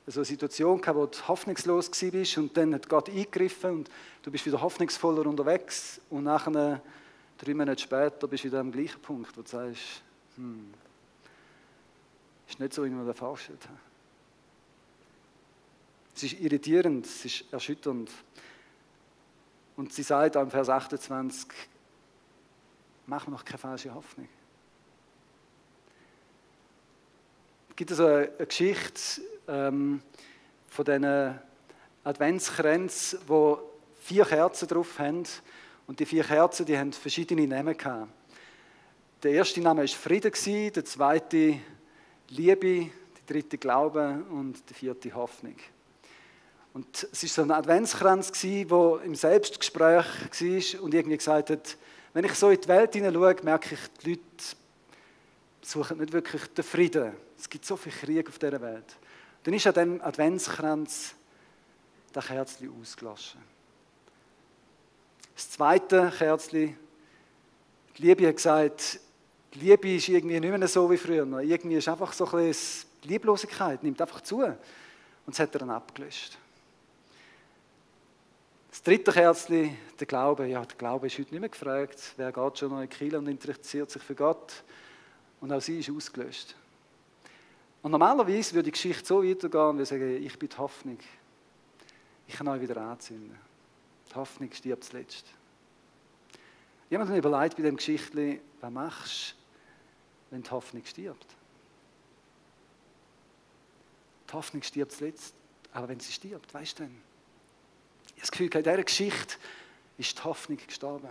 so 0.07 0.21
eine 0.21 0.25
Situation 0.25 0.79
gehabt, 0.79 0.97
wo 0.97 1.05
du 1.05 1.27
hoffnungslos 1.27 1.89
bist 1.89 2.37
und 2.37 2.55
dann 2.55 2.73
hat 2.73 2.87
Gott 2.87 3.09
eingegriffen 3.09 3.71
und 3.71 3.89
du 4.21 4.31
bist 4.31 4.45
wieder 4.45 4.61
hoffnungsvoller 4.61 5.25
unterwegs 5.25 5.99
und 6.09 6.23
nachher, 6.23 6.81
drei 7.37 7.53
Monate 7.53 7.81
später, 7.81 8.25
bist 8.25 8.45
du 8.45 8.47
wieder 8.47 8.61
am 8.61 8.71
gleichen 8.71 9.01
Punkt, 9.01 9.37
wo 9.37 9.41
du 9.41 9.49
sagst, 9.49 10.01
hm, 10.37 10.73
ist 12.47 12.61
nicht 12.61 12.73
so, 12.73 12.85
wie 12.85 12.89
man 12.89 13.05
das 13.05 13.17
vorgestellt 13.17 13.67
hat. 13.67 13.75
Es 16.15 16.23
ist 16.23 16.39
irritierend, 16.39 17.05
es 17.05 17.25
ist 17.25 17.43
erschütternd. 17.51 18.09
Und 19.75 19.91
sie 19.91 20.03
sagt 20.03 20.37
am 20.37 20.49
Vers 20.49 20.69
28, 20.69 21.49
mach 23.07 23.27
mir 23.27 23.33
noch 23.33 23.43
keine 23.43 23.57
falsche 23.57 23.93
Hoffnung. 23.93 24.29
Es 27.62 27.62
gibt 27.75 27.91
also 27.91 28.05
eine, 28.05 28.29
Geschichte 28.47 29.21
ähm, 29.47 30.01
von 30.69 30.85
diesen 30.85 31.39
Adventskränzen, 32.03 33.19
wo 33.27 33.59
vier 34.01 34.25
Kerzen 34.25 34.67
drauf 34.67 34.99
haben. 34.99 35.23
Und 35.87 35.99
die 35.99 36.05
vier 36.05 36.23
Kerzen, 36.23 36.65
die 36.65 36.77
haben 36.77 36.93
verschiedene 36.93 37.47
Namen 37.47 37.77
gehabt. 37.77 38.09
Der 39.21 39.31
erste 39.31 39.61
Name 39.61 39.81
war 39.81 39.87
Frieden, 39.87 40.73
der 40.73 40.85
zweite 40.85 41.59
Liebe, 42.29 42.89
der 42.89 43.35
dritte 43.35 43.57
Glaube 43.57 44.23
und 44.29 44.69
der 44.69 44.75
vierte 44.75 45.13
Hoffnung. 45.13 45.55
Und 46.73 47.07
es 47.11 47.23
war 47.23 47.29
so 47.29 47.41
ein 47.43 47.51
Adventskranz, 47.51 48.31
der 48.31 49.01
im 49.03 49.15
Selbstgespräch 49.15 50.05
war 50.05 50.81
und 50.81 50.93
irgendwie 50.93 51.17
gesagt 51.17 51.51
hat, 51.51 51.77
wenn 52.13 52.25
ich 52.25 52.33
so 52.33 52.49
in 52.49 52.59
die 52.59 52.67
Welt 52.67 52.93
hineinschaue, 52.93 53.35
merke 53.43 53.75
ich, 53.75 53.79
die 54.03 54.09
Leute 54.11 54.21
suchen 55.61 55.99
nicht 55.99 56.13
wirklich 56.13 56.45
den 56.47 56.63
Frieden. 56.63 57.13
Es 57.43 57.49
gibt 57.49 57.65
so 57.65 57.75
viel 57.75 57.91
Krieg 57.91 58.29
auf 58.29 58.39
dieser 58.39 58.61
Welt. 58.61 58.95
Dann 59.43 59.53
ist 59.53 59.67
an 59.67 59.73
diesem 59.73 60.01
Adventskranz 60.01 61.13
das 62.13 62.27
Kerzchen 62.27 62.71
ausgelassen. 62.79 63.41
Das 65.35 65.49
zweite 65.49 66.09
Kerzchen, 66.17 66.77
die 67.97 68.01
Liebe 68.01 68.29
hat 68.29 68.37
gesagt, 68.37 68.97
die 69.53 69.59
Liebe 69.59 69.93
ist 69.93 70.07
irgendwie 70.07 70.39
nicht 70.39 70.57
mehr 70.57 70.67
so 70.69 70.89
wie 70.89 70.95
früher. 70.95 71.27
Irgendwie 71.41 71.75
ist 71.75 71.89
einfach 71.89 72.13
so 72.13 72.25
ein 72.27 72.47
bisschen, 72.47 72.89
die 73.03 73.09
Lieblosigkeit 73.09 73.83
nimmt 73.83 73.99
einfach 73.99 74.21
zu. 74.21 74.37
Und 74.37 74.57
das 75.25 75.39
hat 75.39 75.53
er 75.53 75.59
dann 75.59 75.71
abgelöscht. 75.71 76.37
Das 78.69 78.81
dritte 78.83 79.11
Kerzchen, 79.11 79.77
der 79.99 80.07
Glaube. 80.07 80.47
Ja, 80.47 80.63
der 80.63 80.77
Glaube 80.77 81.07
ist 81.07 81.19
heute 81.19 81.31
nicht 81.31 81.41
mehr 81.41 81.49
gefragt. 81.49 82.13
Wer 82.15 82.31
geht 82.31 82.57
schon 82.57 82.69
noch 82.69 82.81
in 82.81 82.89
die 82.89 83.15
und 83.17 83.27
interessiert 83.27 83.91
sich 83.91 84.01
für 84.01 84.15
Gott? 84.15 84.63
Und 85.41 85.51
auch 85.51 85.61
sie 85.61 85.79
ist 85.79 85.91
ausgelöscht. 85.91 86.55
Und 87.83 87.91
normalerweise 87.91 88.53
würde 88.53 88.67
die 88.67 88.71
Geschichte 88.71 89.05
so 89.05 89.21
weitergehen 89.21 89.61
und 89.61 89.77
wir 89.77 89.85
sagen, 89.85 90.23
ich 90.23 90.39
bin 90.39 90.47
die 90.47 90.57
Hoffnung. 90.57 90.97
Ich 92.25 92.35
kann 92.35 92.47
euch 92.47 92.61
wieder 92.61 92.77
anzünden. 92.77 93.37
Die 94.09 94.15
Hoffnung 94.15 94.49
stirbt 94.53 94.85
zuletzt. 94.85 95.25
Jemand 96.89 97.09
hat 97.09 97.17
überlegt 97.17 97.57
bei 97.57 97.63
dem 97.63 97.75
Geschichtli, 97.75 98.39
was 98.61 98.71
machst 98.71 99.31
du, 99.31 99.35
wenn 100.31 100.43
die 100.43 100.49
Hoffnung 100.49 100.85
stirbt? 100.85 101.27
Die 104.29 104.33
Hoffnung 104.33 104.63
stirbt 104.63 104.93
zuletzt, 104.93 105.35
aber 105.73 105.89
wenn 105.89 105.99
sie 105.99 106.13
stirbt, 106.13 106.53
weißt 106.53 106.79
du 106.79 106.83
denn? 106.83 106.95
Ich 108.05 108.11
habe 108.11 108.21
das 108.21 108.31
Gefühl, 108.31 108.45
in 108.45 108.63
dieser 108.63 108.83
Geschichte 108.83 109.35
ist 109.97 110.17
die 110.17 110.23
Hoffnung 110.23 110.57
gestorben. 110.65 111.09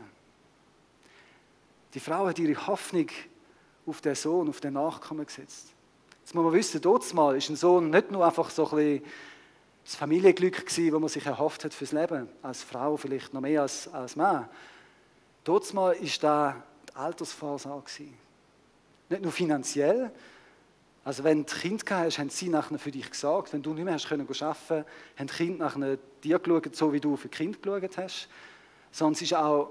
Die 1.93 2.01
Frau 2.01 2.27
hat 2.27 2.39
ihre 2.39 2.67
Hoffnung 2.67 3.09
auf 3.85 4.01
den 4.01 4.15
Sohn, 4.15 4.49
auf 4.49 4.61
den 4.61 4.73
Nachkommen 4.73 5.27
gesetzt. 5.27 5.75
Jetzt 6.23 6.35
muss 6.35 6.45
man 6.45 6.53
wissen, 6.53 6.81
dort 6.81 7.13
mal 7.15 7.37
ist 7.37 7.51
ein 7.51 7.57
Sohn 7.57 7.91
nicht 7.91 8.11
nur 8.11 8.25
einfach 8.25 8.49
so 8.49 8.65
ein 8.71 8.77
bisschen 8.77 9.05
das 9.85 9.97
Familienglück 9.97 10.65
gewesen, 10.65 10.93
das 10.93 11.01
man 11.01 11.09
sich 11.09 11.27
erhofft 11.27 11.65
hat 11.65 11.75
fürs 11.75 11.91
Leben, 11.91 12.29
als 12.41 12.63
Frau 12.63 12.97
vielleicht 12.97 13.35
noch 13.35 13.41
mehr 13.41 13.63
als, 13.63 13.93
als 13.93 14.15
Mann. 14.15 14.49
Dort 15.43 15.75
mal 15.75 15.93
ist 15.93 16.23
da 16.23 16.63
die 16.89 16.97
Altersvorsorge. 16.97 17.91
Nicht 19.09 19.23
nur 19.23 19.33
finanziell, 19.33 20.13
also 21.05 21.25
wenn 21.25 21.45
du 21.45 21.53
Kind 21.53 21.83
hast, 21.91 22.19
haben 22.19 22.31
sie 22.31 22.49
nachher 22.49 22.79
für 22.79 22.93
dich 22.93 23.11
gesagt, 23.11 23.53
wenn 23.53 23.63
du 23.63 23.75
nicht 23.75 23.85
mehr 23.85 23.95
hast 23.95 24.09
können 24.09 24.29
arbeiten, 24.29 24.85
haben 25.17 25.27
die 25.27 25.35
Kinder 25.35 25.65
nachher 25.65 25.99
dir 26.23 26.39
geschaut, 26.39 26.77
so 26.77 26.93
wie 26.93 27.01
du 27.01 27.17
für 27.17 27.29
Kind 27.29 27.61
geschaut 27.61 27.97
hast, 27.97 28.29
sondern 28.93 29.21
es 29.21 29.33
war 29.33 29.45
auch 29.45 29.71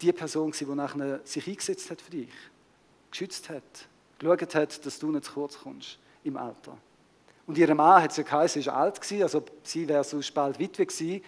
die 0.00 0.12
Person, 0.12 0.52
die 0.58 0.64
nachher 0.64 1.20
sich 1.24 1.46
eingesetzt 1.46 1.90
hat 1.90 2.00
für 2.00 2.10
dich, 2.10 2.32
geschützt 3.10 3.50
hat, 3.50 3.89
geschaut 4.20 4.54
hat, 4.54 4.86
dass 4.86 4.98
du 4.98 5.10
nicht 5.10 5.24
zu 5.24 5.32
kurz 5.32 5.58
kommst 5.58 5.98
im 6.22 6.36
Alter. 6.36 6.76
Und 7.46 7.58
ihr 7.58 7.74
Mann 7.74 8.02
hat 8.02 8.12
sie 8.12 8.22
geheißen, 8.22 8.60
ist 8.60 8.68
alt 8.68 9.00
gewesen, 9.00 9.22
also 9.22 9.42
sie 9.64 9.88
wäre 9.88 10.04
sonst 10.04 10.32
bald 10.32 10.58
Witwe 10.58 10.86
gewesen. 10.86 11.24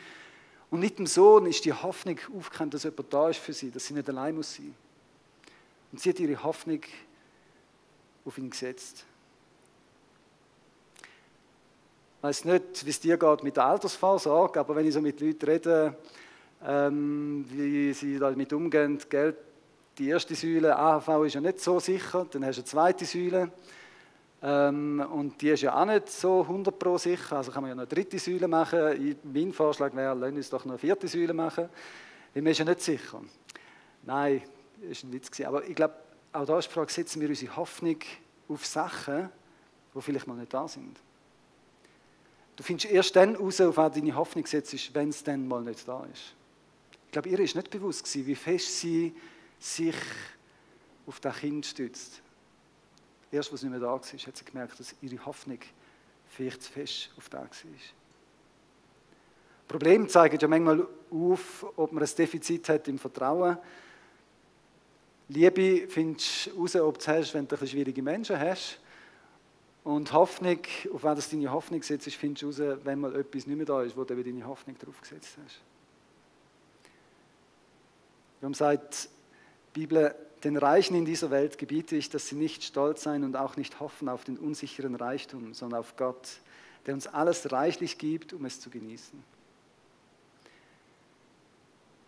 Und 0.70 0.81
mit 0.81 0.98
dem 0.98 1.07
Sohn 1.07 1.46
ist 1.46 1.64
die 1.64 1.72
Hoffnung 1.72 2.18
aufgekommen, 2.37 2.70
dass 2.70 2.85
jemand 2.85 3.12
da 3.12 3.28
ist 3.28 3.40
für 3.40 3.52
sie, 3.52 3.70
dass 3.70 3.87
sie 3.87 3.94
nicht 3.94 4.09
allein 4.09 4.37
muss 4.37 4.55
sein. 4.55 4.74
Und 5.90 6.00
sie 6.00 6.11
hat 6.11 6.20
ihre 6.20 6.42
Hoffnung 6.42 6.81
auf 8.24 8.38
ihn 8.38 8.50
gesetzt. 8.50 9.05
Ich 12.18 12.22
weiß 12.22 12.44
nicht, 12.44 12.87
wie 12.87 12.90
es 12.90 13.00
dir 13.00 13.16
geht 13.16 13.42
mit 13.42 13.57
der 13.57 13.64
Altersvorsorge, 13.64 14.61
aber 14.61 14.76
wenn 14.76 14.87
ich 14.87 14.94
so 14.94 15.00
mit 15.00 15.20
Leuten 15.20 15.44
rede, 15.44 15.96
ähm, 16.64 17.44
wie 17.48 17.92
sie 17.92 18.18
damit 18.18 18.52
umgehen, 18.52 18.98
Geld, 19.09 19.37
die 19.98 20.09
erste 20.09 20.35
Säule, 20.35 20.76
AHV 20.76 21.26
ist 21.26 21.35
ja 21.35 21.40
nicht 21.40 21.61
so 21.61 21.78
sicher, 21.78 22.26
dann 22.31 22.44
hast 22.44 22.57
du 22.57 22.61
eine 22.61 22.64
zweite 22.64 23.05
Säule. 23.05 23.52
Ähm, 24.42 25.05
und 25.12 25.40
die 25.40 25.50
ist 25.50 25.62
ja 25.62 25.81
auch 25.81 25.85
nicht 25.85 26.09
so 26.11 26.42
100 26.42 26.76
pro 26.76 26.98
sicher, 26.98 27.37
also 27.37 27.52
kann 27.52 27.62
man 27.62 27.70
ja 27.70 27.74
noch 27.74 27.83
eine 27.83 27.88
dritte 27.88 28.18
Säule 28.18 28.48
machen. 28.48 29.16
Mein 29.22 29.52
Vorschlag 29.52 29.94
wäre, 29.94 30.14
lass 30.14 30.33
uns 30.33 30.50
doch 30.50 30.64
noch 30.64 30.72
eine 30.72 30.78
vierte 30.78 31.07
Säule 31.07 31.33
machen, 31.33 31.68
weil 32.35 32.42
man 32.42 32.50
ist 32.50 32.59
ja 32.59 32.64
nicht 32.64 32.81
sicher. 32.81 33.20
Nein, 34.05 34.42
das 34.88 35.05
war 35.05 35.11
ein 35.11 35.12
Witz. 35.12 35.40
Aber 35.42 35.64
ich 35.64 35.76
glaube, 35.76 35.94
auch 36.33 36.44
da 36.44 36.59
ist 36.59 36.68
die 36.68 36.72
Frage, 36.72 36.92
setzen 36.92 37.20
wir 37.20 37.28
unsere 37.28 37.55
Hoffnung 37.55 37.98
auf 38.48 38.66
Sachen, 38.66 39.28
die 39.94 40.00
vielleicht 40.00 40.26
mal 40.26 40.35
nicht 40.35 40.52
da 40.52 40.66
sind. 40.66 40.98
Du 42.57 42.62
findest 42.62 42.90
erst 42.90 43.16
dann 43.16 43.37
raus, 43.37 43.61
auf 43.61 43.76
was 43.76 43.92
deine 43.92 44.14
Hoffnung 44.14 44.46
setzt, 44.46 44.94
wenn 44.94 45.11
es 45.11 45.22
dann 45.22 45.46
mal 45.46 45.62
nicht 45.62 45.87
da 45.87 46.05
ist. 46.12 46.35
Ich 47.07 47.12
glaube, 47.12 47.28
ihr 47.28 47.38
ist 47.40 47.55
nicht 47.55 47.70
bewusst 47.70 48.26
wie 48.26 48.35
fest 48.35 48.81
sie 48.81 49.14
sich 49.62 49.96
auf 51.07 51.20
das 51.20 51.37
Kind 51.37 51.64
stützt. 51.66 52.20
Erst, 53.31 53.51
als 53.51 53.61
es 53.61 53.62
nicht 53.62 53.70
mehr 53.70 53.81
da 53.81 53.87
war, 53.87 54.01
hat 54.01 54.37
sie 54.37 54.44
gemerkt, 54.44 54.79
dass 54.79 54.94
ihre 55.01 55.25
Hoffnung 55.25 55.59
vielleicht 56.27 56.62
zu 56.62 56.72
fest 56.72 57.11
auf 57.16 57.29
das 57.29 57.42
war. 57.42 57.70
Probleme 59.68 60.07
zeigen 60.07 60.38
ja 60.38 60.48
manchmal 60.48 60.87
auf, 61.11 61.66
ob 61.77 61.92
man 61.92 62.03
ein 62.03 62.11
Defizit 62.16 62.68
hat 62.68 62.88
im 62.88 62.98
Vertrauen. 62.98 63.57
Liebe 65.29 65.88
findest 65.88 66.48
du 66.48 66.61
raus, 66.61 66.77
ob 66.77 66.98
du 66.98 67.07
hast, 67.07 67.33
wenn 67.33 67.48
du 67.48 67.66
schwierige 67.66 68.03
Menschen 68.03 68.38
hast. 68.38 68.79
Und 69.85 70.12
Hoffnung, 70.12 70.59
auf 70.92 71.03
was 71.03 71.31
deine 71.31 71.51
Hoffnung 71.51 71.83
setzt, 71.83 72.14
findest 72.14 72.42
du 72.42 72.46
raus, 72.48 72.79
wenn 72.85 73.01
mal 73.01 73.14
etwas 73.16 73.46
nicht 73.46 73.57
mehr 73.57 73.66
da 73.66 73.83
ist, 73.83 73.96
wo 73.96 74.05
du 74.05 74.22
deine 74.22 74.46
Hoffnung 74.46 74.77
drauf 74.79 75.01
gesetzt 75.01 75.38
hast. 75.42 75.61
Darum 78.40 78.55
sagt 78.55 79.05
die 79.05 79.21
Bibel, 79.72 80.14
den 80.44 80.56
Reichen 80.56 80.96
in 80.96 81.04
dieser 81.04 81.30
Welt 81.30 81.56
gebiete 81.58 81.96
ich, 81.96 82.11
dass 82.11 82.28
sie 82.28 82.35
nicht 82.35 82.64
stolz 82.64 83.02
sein 83.02 83.24
und 83.24 83.37
auch 83.37 83.56
nicht 83.56 83.80
hoffen 83.80 84.08
auf 84.08 84.24
den 84.24 84.37
unsicheren 84.37 84.94
Reichtum, 84.94 85.54
sondern 85.54 85.80
auf 85.80 85.96
Gott, 85.96 86.28
der 86.87 86.94
uns 86.94 87.06
alles 87.06 87.52
reichlich 87.52 87.98
gibt, 87.98 88.32
um 88.32 88.44
es 88.44 88.61
zu 88.61 88.70
genießen. 88.70 89.22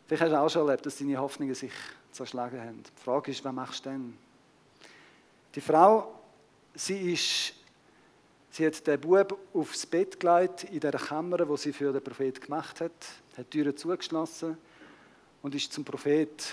Vielleicht 0.06 0.22
hast 0.22 0.32
du 0.32 0.40
auch 0.40 0.50
schon 0.50 0.68
erlebt, 0.68 0.84
dass 0.84 0.98
deine 0.98 1.16
Hoffnungen 1.16 1.54
sich 1.54 1.72
zerschlagen 2.12 2.60
haben. 2.60 2.82
Die 2.82 3.02
Frage 3.02 3.30
ist, 3.30 3.44
was 3.44 3.52
machst 3.52 3.86
du 3.86 3.90
denn? 3.90 4.14
Die 5.54 5.60
Frau, 5.60 6.12
sie 6.74 7.12
ist, 7.12 7.54
sie 8.50 8.66
hat 8.66 8.86
den 8.86 9.00
Bub 9.00 9.38
aufs 9.54 9.86
Bett 9.86 10.18
gelegt, 10.18 10.64
in 10.64 10.80
der 10.80 10.92
Kammer, 10.92 11.48
wo 11.48 11.56
sie 11.56 11.72
für 11.72 11.92
den 11.92 12.02
Prophet 12.02 12.40
gemacht 12.40 12.80
hat, 12.80 12.92
hat 13.36 13.46
die 13.52 13.58
Türen 13.58 13.76
zugeschlossen 13.76 14.58
und 15.42 15.54
ist 15.54 15.72
zum 15.72 15.84
Prophet, 15.84 16.52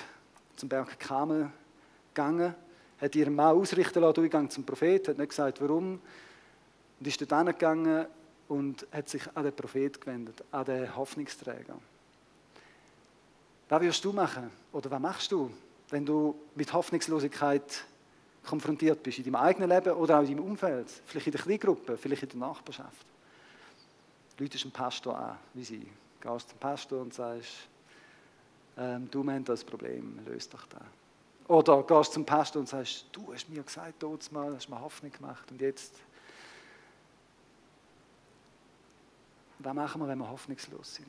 zum 0.62 0.70
Berg 0.70 1.00
Kamel 1.00 1.50
gegangen, 2.14 2.54
hat 3.00 3.16
ihren 3.16 3.34
Mann 3.34 3.56
ausrichten 3.58 4.00
lassen, 4.00 4.14
Durchgang 4.14 4.48
zum 4.48 4.64
Prophet, 4.64 5.08
hat 5.08 5.18
nicht 5.18 5.30
gesagt, 5.30 5.60
warum, 5.60 6.00
und 7.00 7.08
ist 7.08 7.20
dort 7.20 7.48
gegangen 7.48 8.06
und 8.48 8.86
hat 8.92 9.10
sich 9.10 9.24
an 9.34 9.44
den 9.44 9.56
Prophet 9.56 10.00
gewendet, 10.00 10.44
an 10.52 10.66
den 10.66 10.96
Hoffnungsträger. 10.96 11.80
Was 13.70 13.82
wirst 13.82 14.06
du 14.06 14.14
machen? 14.14 14.52
Oder 14.72 14.92
was 14.92 15.00
machst 15.00 15.32
du, 15.32 15.52
wenn 15.90 16.06
du 16.06 16.36
mit 16.54 16.72
Hoffnungslosigkeit 16.72 17.84
konfrontiert 18.46 19.02
bist, 19.02 19.18
in 19.18 19.24
deinem 19.24 19.38
eigenen 19.38 19.70
Leben 19.70 19.94
oder 19.94 20.20
auch 20.20 20.22
in 20.22 20.28
deinem 20.28 20.46
Umfeld, 20.46 20.92
vielleicht 21.08 21.26
in 21.26 21.32
der 21.32 21.42
Kleingruppe, 21.42 21.98
vielleicht 21.98 22.22
in 22.22 22.30
der 22.30 22.40
Nachbarschaft? 22.40 23.08
Leute 24.38 24.60
einen 24.62 24.72
Pastor 24.72 25.18
an, 25.18 25.38
wie 25.56 25.64
sie. 25.64 25.88
Gehst 26.20 26.50
zum 26.50 26.60
Pastor 26.60 27.02
und 27.02 27.16
sagst, 27.16 27.68
ähm, 28.78 29.10
du 29.12 29.24
meinst 29.24 29.50
das 29.50 29.64
Problem, 29.64 30.20
löst 30.26 30.54
doch 30.54 30.66
das. 30.68 30.82
Oder 31.48 31.84
gehst 31.84 32.14
zum 32.14 32.26
Pastor 32.26 32.62
und 32.62 32.70
sagst, 32.70 33.06
du 33.12 33.34
hast 33.34 33.50
mir 33.50 33.64
gesagt, 33.64 33.96
dort 34.00 34.32
mal, 34.32 34.56
hast 34.56 34.70
mir 34.70 34.80
Hoffnung 34.80 35.12
gemacht 35.12 35.52
und 35.52 35.60
jetzt. 35.60 35.96
Was 39.60 39.74
machen 39.74 40.02
wir, 40.02 40.08
wenn 40.08 40.18
wir 40.18 40.30
hoffnungslos 40.30 40.96
sind? 40.96 41.08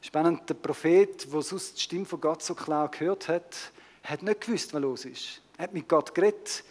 Spannend, 0.00 0.48
der 0.48 0.54
Prophet, 0.54 1.32
der 1.32 1.42
sonst 1.42 1.76
die 1.76 1.80
Stimme 1.80 2.04
von 2.04 2.20
Gott 2.20 2.42
so 2.42 2.54
klar 2.54 2.88
gehört 2.90 3.28
hat, 3.28 3.72
hat 4.04 4.22
nicht 4.22 4.40
gewusst, 4.40 4.72
was 4.74 4.80
los 4.80 5.04
ist. 5.04 5.40
Er 5.56 5.64
hat 5.64 5.72
mit 5.72 5.88
Gott 5.88 6.14
geredet 6.14 6.64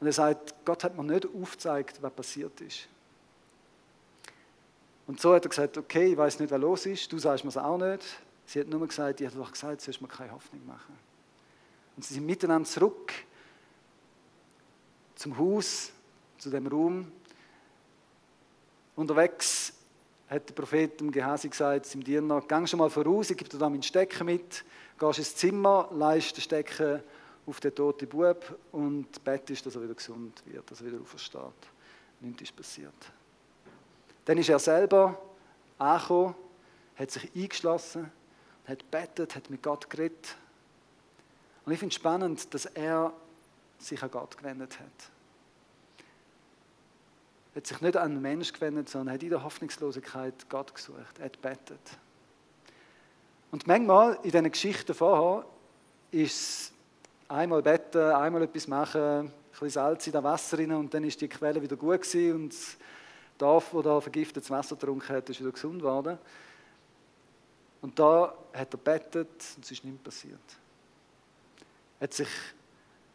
und 0.00 0.06
er 0.06 0.12
sagt, 0.12 0.54
Gott 0.64 0.84
hat 0.84 0.96
mir 0.96 1.02
nicht 1.02 1.26
aufgezeigt, 1.26 2.02
was 2.02 2.12
passiert 2.12 2.60
ist. 2.60 2.88
Und 5.06 5.20
so 5.20 5.34
hat 5.34 5.44
er 5.44 5.48
gesagt, 5.48 5.78
okay, 5.78 6.12
ich 6.12 6.16
weiß 6.16 6.40
nicht, 6.40 6.50
was 6.50 6.60
los 6.60 6.86
ist, 6.86 7.12
du 7.12 7.18
sagst 7.18 7.44
mir 7.44 7.50
es 7.50 7.56
auch 7.56 7.78
nicht. 7.78 8.04
Sie 8.46 8.60
hat 8.60 8.68
nur 8.68 8.86
gesagt, 8.86 9.20
ich 9.20 9.26
habe 9.26 9.38
doch 9.38 9.52
gesagt, 9.52 9.80
sollst 9.80 10.00
mir 10.00 10.08
keine 10.08 10.32
Hoffnung 10.32 10.64
machen. 10.66 10.96
Und 11.96 12.04
sie 12.04 12.14
sind 12.14 12.26
miteinander 12.26 12.68
zurück 12.68 13.12
zum 15.14 15.36
Haus, 15.38 15.92
zu 16.38 16.50
dem 16.50 16.66
Raum. 16.66 17.10
Unterwegs 18.94 19.72
hat 20.28 20.48
der 20.48 20.54
Prophet 20.54 21.00
dem 21.00 21.10
Gehasi 21.10 21.48
gesagt, 21.48 21.86
seinem 21.86 22.04
Diener, 22.04 22.42
geh 22.46 22.66
schon 22.66 22.78
mal 22.78 22.90
voraus, 22.90 23.30
ich 23.30 23.36
gebe 23.36 23.48
dir 23.48 23.58
da 23.58 23.68
meinen 23.68 23.82
Stecken 23.82 24.26
mit, 24.26 24.64
gehst 24.98 25.18
ins 25.18 25.36
Zimmer, 25.36 25.88
leist 25.92 26.36
den 26.36 26.42
Stecken 26.42 27.02
auf 27.46 27.60
den 27.60 27.74
toten 27.74 28.08
Bub 28.08 28.58
und 28.72 29.22
bettest, 29.24 29.64
dass 29.64 29.76
er 29.76 29.82
wieder 29.82 29.94
gesund 29.94 30.42
wird, 30.46 30.68
dass 30.70 30.80
er 30.80 30.88
wieder 30.88 31.00
aufersteht. 31.00 31.40
Nichts 32.20 32.42
ist 32.42 32.56
passiert. 32.56 33.12
Dann 34.26 34.38
ist 34.38 34.48
er 34.48 34.58
selber 34.58 35.18
angekommen, 35.78 36.34
hat 36.96 37.10
sich 37.10 37.30
eingeschlossen, 37.34 38.10
hat 38.66 38.90
bettet, 38.90 39.34
hat 39.34 39.48
mit 39.50 39.62
Gott 39.62 39.88
geredet. 39.88 40.36
Und 41.64 41.72
ich 41.72 41.78
finde 41.78 41.92
es 41.92 41.96
spannend, 41.96 42.52
dass 42.52 42.66
er 42.66 43.12
sich 43.78 44.02
an 44.02 44.10
Gott 44.10 44.36
gewendet 44.36 44.78
hat. 44.78 45.10
Er 47.54 47.60
hat 47.60 47.66
sich 47.66 47.80
nicht 47.80 47.96
an 47.96 48.12
einen 48.12 48.22
Mensch 48.22 48.52
gewendet, 48.52 48.88
sondern 48.88 49.14
hat 49.14 49.22
in 49.22 49.30
der 49.30 49.42
Hoffnungslosigkeit 49.42 50.48
Gott 50.48 50.74
gesucht. 50.74 51.18
Er 51.18 51.26
hat 51.26 51.40
bettet. 51.40 51.80
Und 53.50 53.66
manchmal 53.66 54.18
in 54.22 54.30
diesen 54.30 54.50
Geschichten 54.50 54.92
vorher 54.92 55.46
ist 56.10 56.32
es 56.32 56.72
einmal 57.28 57.62
beten, 57.62 58.10
einmal 58.10 58.42
etwas 58.42 58.66
machen, 58.66 59.00
ein 59.00 59.32
bisschen 59.50 59.70
Salz 59.70 60.06
in 60.06 60.12
das 60.12 60.22
Wasser 60.22 60.58
rein 60.58 60.72
und 60.72 60.92
dann 60.92 61.04
ist 61.04 61.20
die 61.20 61.28
Quelle 61.28 61.62
wieder 61.62 61.76
gut 61.76 62.02
gewesen 62.02 62.34
und 62.34 62.54
Dorf, 63.38 63.70
das 63.72 63.82
da 63.82 64.00
vergiftetes 64.00 64.50
Wasser 64.50 64.76
getrunken 64.76 65.08
hat, 65.08 65.28
ist 65.28 65.40
wieder 65.40 65.52
gesund 65.52 65.80
geworden. 65.80 66.18
Und 67.82 67.98
da 67.98 68.34
hat 68.52 68.74
er 68.74 68.78
betet 68.78 69.28
und 69.56 69.64
es 69.64 69.70
ist 69.70 69.84
nichts 69.84 70.02
passiert. 70.02 70.40
Er 72.00 72.04
hat 72.04 72.14
sich 72.14 72.28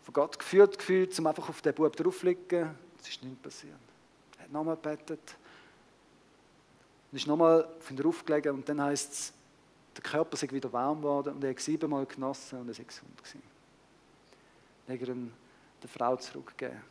von 0.03 0.13
Gott 0.13 0.37
geführt 0.37 0.77
gefühlt, 0.77 1.17
um 1.19 1.27
einfach 1.27 1.49
auf 1.49 1.61
den 1.61 1.73
Bub 1.73 1.95
draufzulegen. 1.95 2.75
Es 2.99 3.09
ist 3.09 3.23
nichts 3.23 3.41
passiert. 3.41 3.73
Er 4.37 4.45
hat 4.45 4.51
nochmal 4.51 4.75
gebetet. 4.75 5.35
Und 7.11 7.17
ist 7.17 7.27
nochmal 7.27 7.65
auf 7.65 7.91
ihn 7.91 7.97
draufgelegen 7.97 8.53
und 8.53 8.69
dann 8.69 8.81
heißt 8.81 9.11
es, 9.11 9.33
der 9.95 10.03
Körper 10.03 10.37
sei 10.37 10.47
wieder 10.51 10.71
warm 10.71 11.01
geworden 11.01 11.35
und 11.35 11.43
er 11.43 11.49
hat 11.49 11.59
siebenmal 11.59 12.05
genossen 12.05 12.61
und 12.61 12.69
er 12.69 12.73
sei 12.73 12.83
gesund 12.83 13.17
gewesen. 13.17 13.41
Dann 14.87 14.99
hat 14.99 15.07
er 15.07 15.15
der 15.83 15.89
Frau 15.89 16.15
zurückgegeben. 16.15 16.90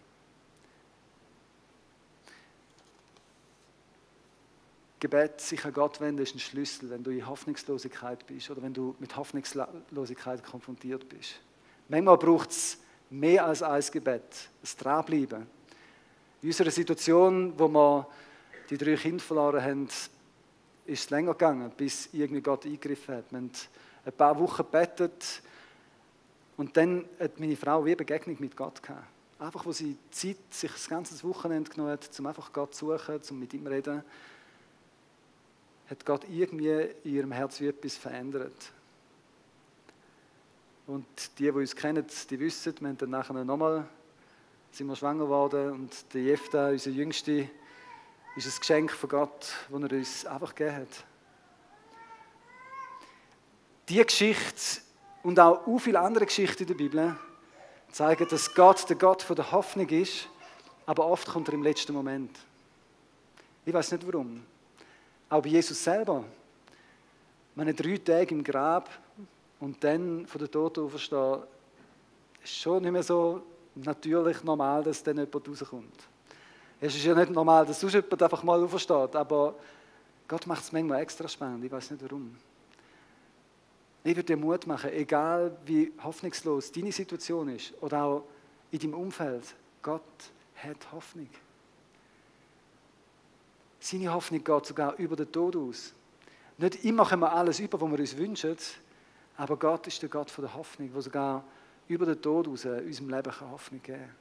Gebet, 5.00 5.40
sich 5.40 5.64
an 5.64 5.72
Gott 5.72 6.00
wenden, 6.00 6.22
ist 6.22 6.34
ein 6.34 6.40
Schlüssel, 6.40 6.90
wenn 6.90 7.02
du 7.02 7.10
in 7.10 7.26
Hoffnungslosigkeit 7.26 8.26
bist 8.26 8.50
oder 8.50 8.62
wenn 8.62 8.74
du 8.74 8.94
mit 8.98 9.16
Hoffnungslosigkeit 9.16 10.44
konfrontiert 10.44 11.08
bist. 11.08 11.40
Manchmal 11.88 12.18
braucht 12.18 12.50
es 12.50 12.78
mehr 13.08 13.46
als 13.46 13.62
ein 13.62 13.82
Gebet, 13.90 14.50
das 14.60 14.76
Dranbleiben. 14.76 15.46
In 16.42 16.48
unserer 16.48 16.70
Situation, 16.70 17.54
wo 17.58 17.66
wir 17.68 18.06
die 18.68 18.76
drei 18.76 18.94
Kinder 18.94 19.22
verloren 19.22 19.62
haben, 19.62 19.88
ist 20.86 21.04
es 21.04 21.10
länger 21.10 21.32
gegangen, 21.32 21.70
bis 21.76 22.10
irgendwie 22.12 22.42
Gott 22.42 22.66
eingegriffen 22.66 23.16
hat. 23.16 23.30
Wir 23.30 23.38
haben 23.38 23.50
ein 24.04 24.12
paar 24.12 24.38
Wochen 24.38 24.64
gebetet 24.64 25.42
und 26.56 26.76
dann 26.76 27.06
hat 27.18 27.40
meine 27.40 27.56
Frau 27.56 27.84
wie 27.84 27.90
eine 27.90 27.96
Begegnung 27.96 28.36
mit 28.38 28.56
Gott 28.56 28.82
gehabt. 28.82 29.06
Einfach, 29.38 29.64
wo 29.64 29.72
sie 29.72 29.96
Zeit, 30.10 30.36
sich 30.50 30.70
das 30.70 30.88
ganze 30.88 31.22
Wochenende 31.26 31.70
genommen 31.70 31.92
hat, 31.92 32.08
um 32.18 32.26
einfach 32.26 32.52
Gott 32.52 32.74
zu 32.74 32.86
suchen, 32.86 33.20
um 33.30 33.40
mit 33.40 33.54
ihm 33.54 33.64
zu 33.64 33.70
reden, 33.70 34.04
hat 35.90 36.06
Gott 36.06 36.24
irgendwie 36.30 36.88
in 37.02 37.14
ihrem 37.14 37.32
Herz 37.32 37.60
etwas 37.60 37.96
verändert. 37.96 38.72
Und 40.86 41.06
die, 41.38 41.44
die 41.44 41.50
uns 41.50 41.74
kennen, 41.74 42.06
die 42.30 42.38
wissen, 42.38 42.74
wir 42.80 42.88
haben 42.88 42.98
dann 42.98 43.10
nachher 43.10 43.44
nochmal, 43.44 43.88
sind 44.70 44.86
wir 44.86 44.94
schwanger 44.94 45.24
geworden 45.24 45.72
und 45.72 46.14
der 46.14 46.22
Jefta, 46.22 46.68
unser 46.68 46.90
Jüngste, 46.90 47.48
ist 48.36 48.46
ein 48.46 48.60
Geschenk 48.60 48.92
von 48.92 49.10
Gott, 49.10 49.52
das 49.68 49.82
er 49.82 49.92
uns 49.92 50.26
einfach 50.26 50.54
gegeben 50.54 50.76
hat. 50.76 51.04
Diese 53.88 54.04
Geschichte 54.04 54.80
und 55.24 55.38
auch 55.40 55.64
so 55.66 55.78
viele 55.78 55.98
andere 55.98 56.26
Geschichten 56.26 56.62
in 56.62 56.68
der 56.68 56.74
Bibel 56.74 57.16
zeigen, 57.90 58.28
dass 58.28 58.54
Gott 58.54 58.88
der 58.88 58.96
Gott 58.96 59.26
der 59.28 59.50
Hoffnung 59.50 59.88
ist, 59.88 60.28
aber 60.86 61.06
oft 61.06 61.26
kommt 61.26 61.48
er 61.48 61.54
im 61.54 61.64
letzten 61.64 61.92
Moment. 61.92 62.38
Ich 63.66 63.74
weiß 63.74 63.90
nicht 63.92 64.06
warum. 64.06 64.44
Auch 65.30 65.40
bei 65.42 65.48
Jesus 65.48 65.82
selber. 65.82 66.24
Meine 67.54 67.72
drei 67.72 67.96
Tage 67.98 68.34
im 68.34 68.42
Grab 68.42 68.90
und 69.60 69.82
dann 69.82 70.26
von 70.26 70.40
der 70.40 70.50
Toten 70.50 70.84
auferstehen, 70.84 71.42
ist 72.42 72.56
schon 72.56 72.82
nicht 72.82 72.90
mehr 72.90 73.02
so 73.02 73.40
natürlich 73.76 74.42
normal, 74.42 74.82
dass 74.82 75.02
dann 75.02 75.18
jemand 75.18 75.48
rauskommt. 75.48 76.08
Es 76.80 76.96
ist 76.96 77.04
ja 77.04 77.14
nicht 77.14 77.30
normal, 77.30 77.64
dass 77.64 77.78
sonst 77.78 77.94
jemand 77.94 78.20
einfach 78.20 78.42
mal 78.42 78.60
aufersteht, 78.62 79.14
aber 79.14 79.54
Gott 80.26 80.46
macht 80.46 80.64
es 80.64 80.72
manchmal 80.72 81.00
extra 81.02 81.28
spannend, 81.28 81.64
ich 81.64 81.70
weiß 81.70 81.92
nicht 81.92 82.02
warum. 82.02 82.36
Ich 84.02 84.16
würde 84.16 84.24
dir 84.24 84.36
Mut 84.36 84.66
machen, 84.66 84.90
egal 84.90 85.56
wie 85.64 85.92
hoffnungslos 86.02 86.72
deine 86.72 86.90
Situation 86.90 87.50
ist 87.50 87.74
oder 87.80 88.02
auch 88.02 88.24
in 88.72 88.80
deinem 88.80 88.94
Umfeld, 88.94 89.54
Gott 89.82 90.02
hat 90.56 90.92
Hoffnung. 90.92 91.28
Seine 93.80 94.12
Hoffnung 94.12 94.44
geht 94.44 94.66
sogar 94.66 94.94
über 94.96 95.16
den 95.16 95.32
Tod 95.32 95.56
aus. 95.56 95.94
Nicht 96.58 96.84
immer 96.84 97.06
können 97.06 97.22
wir 97.22 97.32
alles 97.32 97.58
über, 97.58 97.80
was 97.80 97.90
wir 97.90 97.98
uns 97.98 98.16
wünschen, 98.16 98.56
aber 99.38 99.56
Gott 99.56 99.86
ist 99.86 100.02
der 100.02 100.10
Gott 100.10 100.30
der 100.36 100.54
Hoffnung, 100.54 100.92
der 100.92 101.00
sogar 101.00 101.44
über 101.88 102.04
den 102.04 102.20
Tod 102.20 102.46
aus 102.46 102.66
unserem 102.66 103.08
Leben 103.08 103.40
Hoffnung 103.50 103.82
geben 103.82 103.98
kann. 103.98 104.14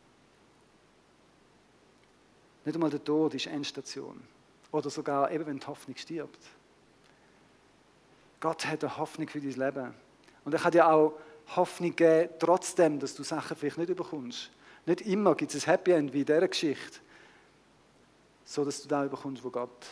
Nicht 2.64 2.76
einmal 2.76 2.90
der 2.90 3.04
Tod 3.04 3.34
ist 3.34 3.48
Endstation. 3.48 4.22
Oder 4.72 4.90
sogar 4.90 5.30
eben, 5.32 5.46
wenn 5.46 5.60
die 5.60 5.68
Hoffnung 5.68 5.98
stirbt. 5.98 6.40
Gott 8.40 8.66
hat 8.66 8.84
eine 8.84 8.98
Hoffnung 8.98 9.28
für 9.28 9.42
dein 9.42 9.52
Leben. 9.52 9.94
Und 10.46 10.54
er 10.54 10.64
hat 10.64 10.74
dir 10.74 10.88
auch 10.88 11.14
Hoffnung 11.56 11.96
geben, 11.96 12.30
trotzdem, 12.40 13.00
dass 13.00 13.16
du 13.16 13.24
Sachen 13.24 13.58
vielleicht 13.58 13.78
nicht 13.78 13.90
überkommst. 13.90 14.52
Nicht 14.86 15.02
immer 15.02 15.36
gibt 15.36 15.54
es 15.54 15.68
ein 15.68 15.72
Happy 15.72 15.92
End 15.92 16.14
wie 16.14 16.22
in 16.22 16.26
dieser 16.26 16.48
Geschichte 16.48 17.00
so 18.50 18.66
dass 18.66 18.82
du 18.82 18.88
da 18.88 19.04
bekommst, 19.04 19.44
wo 19.44 19.52
Gott, 19.52 19.86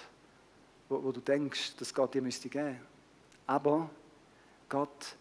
wo, 0.90 1.04
wo 1.04 1.12
du 1.12 1.22
denkst, 1.22 1.76
dass 1.76 1.94
Gott 1.94 2.16
dir 2.16 2.24
müsste 2.24 2.50
geben. 2.50 2.80
Aber 3.46 3.88
Gott 4.68 5.16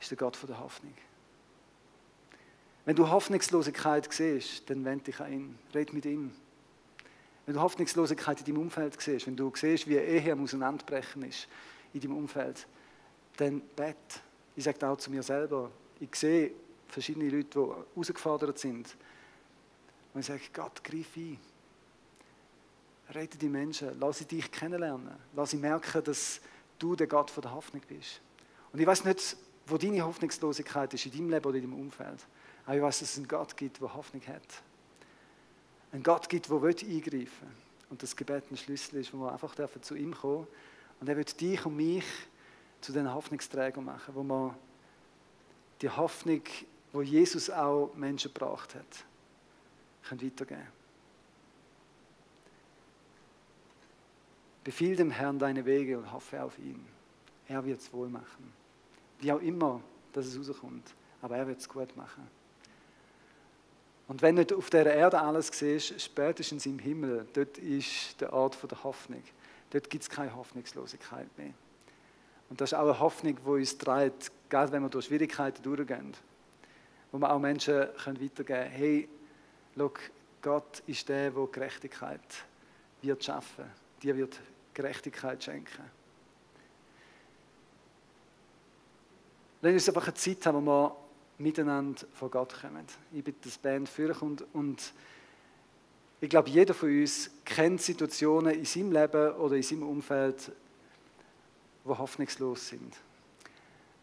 ist 0.00 0.10
der 0.10 0.16
Gott 0.16 0.34
von 0.34 0.48
der 0.48 0.58
Hoffnung. 0.58 0.94
Wenn 2.86 2.96
du 2.96 3.06
Hoffnungslosigkeit 3.06 4.10
siehst, 4.10 4.70
dann 4.70 4.82
wende 4.86 5.04
dich 5.04 5.20
an 5.20 5.30
ihn, 5.30 5.58
red 5.74 5.92
mit 5.92 6.06
ihm. 6.06 6.32
Wenn 7.44 7.54
du 7.54 7.60
Hoffnungslosigkeit 7.60 8.40
in 8.40 8.46
deinem 8.46 8.62
Umfeld 8.62 8.98
siehst, 8.98 9.26
wenn 9.26 9.36
du 9.36 9.52
siehst, 9.54 9.86
wie 9.86 9.96
Ehe 9.96 10.32
am 10.32 10.42
Auseinanderbrechen 10.42 11.24
ist 11.24 11.48
in 11.92 12.00
deinem 12.00 12.16
Umfeld, 12.16 12.66
dann 13.36 13.60
bet. 13.76 14.22
Ich 14.56 14.64
sage 14.64 14.88
auch 14.88 14.96
zu 14.96 15.10
mir 15.10 15.22
selber, 15.22 15.70
ich 16.00 16.14
sehe 16.16 16.52
verschiedene 16.88 17.28
Leute, 17.28 17.60
die 17.60 17.94
herausgefordert 17.94 18.58
sind. 18.58 18.96
Und 20.14 20.20
ich 20.20 20.26
sage, 20.26 20.40
Gott, 20.54 20.82
greif 20.82 21.14
ein. 21.18 21.38
Rette 23.10 23.38
die 23.38 23.48
Menschen, 23.48 23.98
lass 23.98 24.18
sie 24.18 24.26
dich 24.26 24.50
kennenlernen, 24.50 25.16
lass 25.34 25.50
sie 25.50 25.56
merken, 25.56 26.04
dass 26.04 26.40
du 26.78 26.94
der 26.94 27.06
Gott 27.06 27.30
von 27.30 27.42
der 27.42 27.52
Hoffnung 27.52 27.82
bist. 27.88 28.20
Und 28.72 28.80
ich 28.80 28.86
weiß 28.86 29.04
nicht, 29.04 29.36
wo 29.66 29.78
deine 29.78 30.04
Hoffnungslosigkeit 30.04 30.92
ist, 30.94 31.06
in 31.06 31.12
deinem 31.12 31.30
Leben 31.30 31.46
oder 31.46 31.56
in 31.56 31.62
deinem 31.62 31.80
Umfeld. 31.80 32.26
Aber 32.66 32.76
ich 32.76 32.82
weiß, 32.82 33.00
dass 33.00 33.12
es 33.12 33.16
einen 33.16 33.28
Gott 33.28 33.56
gibt, 33.56 33.80
der 33.80 33.94
Hoffnung 33.94 34.22
hat. 34.26 34.62
Ein 35.92 36.02
Gott 36.02 36.28
gibt, 36.28 36.50
der 36.50 36.56
eingreifen 36.56 37.10
will. 37.10 37.28
Und 37.90 38.02
das 38.02 38.14
Gebet 38.14 38.44
ein 38.50 38.56
Schlüssel 38.56 39.00
ist, 39.00 39.14
wo 39.14 39.18
wir 39.18 39.32
einfach 39.32 39.54
zu 39.80 39.94
ihm 39.94 40.14
kommen 40.14 40.46
Und 41.00 41.08
er 41.08 41.16
wird 41.16 41.40
dich 41.40 41.64
und 41.64 41.76
mich 41.76 42.04
zu 42.82 42.92
den 42.92 43.12
Hoffnungsträgern 43.12 43.84
machen, 43.84 44.14
wo 44.14 44.22
wir 44.22 44.54
die 45.80 45.88
Hoffnung, 45.88 46.42
wo 46.92 47.00
Jesus 47.00 47.48
auch 47.48 47.94
Menschen 47.94 48.32
gebracht 48.32 48.74
hat, 48.74 49.04
können 50.02 50.22
weitergeben 50.22 50.77
Befiehl 54.64 54.96
dem 54.96 55.10
Herrn 55.10 55.38
deine 55.38 55.64
Wege 55.64 55.98
und 55.98 56.12
hoffe 56.12 56.42
auf 56.42 56.58
ihn. 56.58 56.84
Er 57.48 57.64
wird 57.64 57.80
es 57.80 57.92
wohl 57.92 58.08
machen. 58.08 58.52
Wie 59.20 59.32
auch 59.32 59.40
immer, 59.40 59.80
dass 60.12 60.26
es 60.26 60.38
rauskommt. 60.38 60.94
Aber 61.22 61.36
er 61.36 61.46
wird 61.46 61.58
es 61.58 61.68
gut 61.68 61.96
machen. 61.96 62.28
Und 64.08 64.22
wenn 64.22 64.36
nicht 64.36 64.52
auf 64.52 64.70
der 64.70 64.86
Erde 64.86 65.20
alles 65.20 65.48
siehst, 65.48 66.00
spätestens 66.00 66.64
im 66.66 66.78
Himmel, 66.78 67.26
dort 67.34 67.58
ist 67.58 68.20
der 68.20 68.32
Ort 68.32 68.58
der 68.70 68.82
Hoffnung. 68.82 69.22
Dort 69.70 69.90
gibt 69.90 70.02
es 70.02 70.10
keine 70.10 70.34
Hoffnungslosigkeit 70.34 71.28
mehr. 71.36 71.52
Und 72.48 72.60
das 72.60 72.72
ist 72.72 72.78
auch 72.78 72.84
eine 72.84 72.98
Hoffnung, 72.98 73.36
die 73.36 73.50
uns 73.50 73.76
treibt, 73.76 74.32
gerade 74.48 74.72
wenn 74.72 74.82
wir 74.82 74.88
durch 74.88 75.06
Schwierigkeiten 75.06 75.62
durchgehen. 75.62 76.14
Wo 77.12 77.18
wir 77.18 77.30
auch 77.30 77.38
Menschen 77.38 77.86
können 78.02 78.20
weitergeben 78.20 78.46
können, 78.46 78.70
hey, 78.70 79.08
schau, 79.76 79.92
Gott 80.40 80.82
ist 80.86 81.08
der, 81.08 81.30
der 81.30 81.46
Gerechtigkeit 81.46 82.20
wird 83.02 83.24
schaffen. 83.24 83.64
Die 84.02 84.16
wird 84.16 84.38
Gerechtigkeit 84.74 85.42
schenken. 85.42 85.90
Lass 89.60 89.72
uns 89.72 89.88
einfach 89.88 90.04
eine 90.04 90.14
Zeit 90.14 90.46
haben, 90.46 90.64
wo 90.64 90.70
wir 90.70 90.96
miteinander 91.38 92.00
vor 92.14 92.30
Gott 92.30 92.60
kommen. 92.60 92.84
Ich 93.12 93.24
bitte 93.24 93.48
das 93.48 93.58
Band 93.58 93.88
für 93.88 94.14
und, 94.22 94.44
und 94.54 94.92
Ich 96.20 96.28
glaube, 96.28 96.50
jeder 96.50 96.74
von 96.74 96.88
uns 96.88 97.30
kennt 97.44 97.80
Situationen 97.80 98.54
in 98.54 98.64
seinem 98.64 98.90
Leben 98.90 99.32
oder 99.34 99.54
in 99.54 99.62
seinem 99.62 99.84
Umfeld, 99.84 100.50
die 101.84 101.88
hoffnungslos 101.88 102.68
sind. 102.68 102.96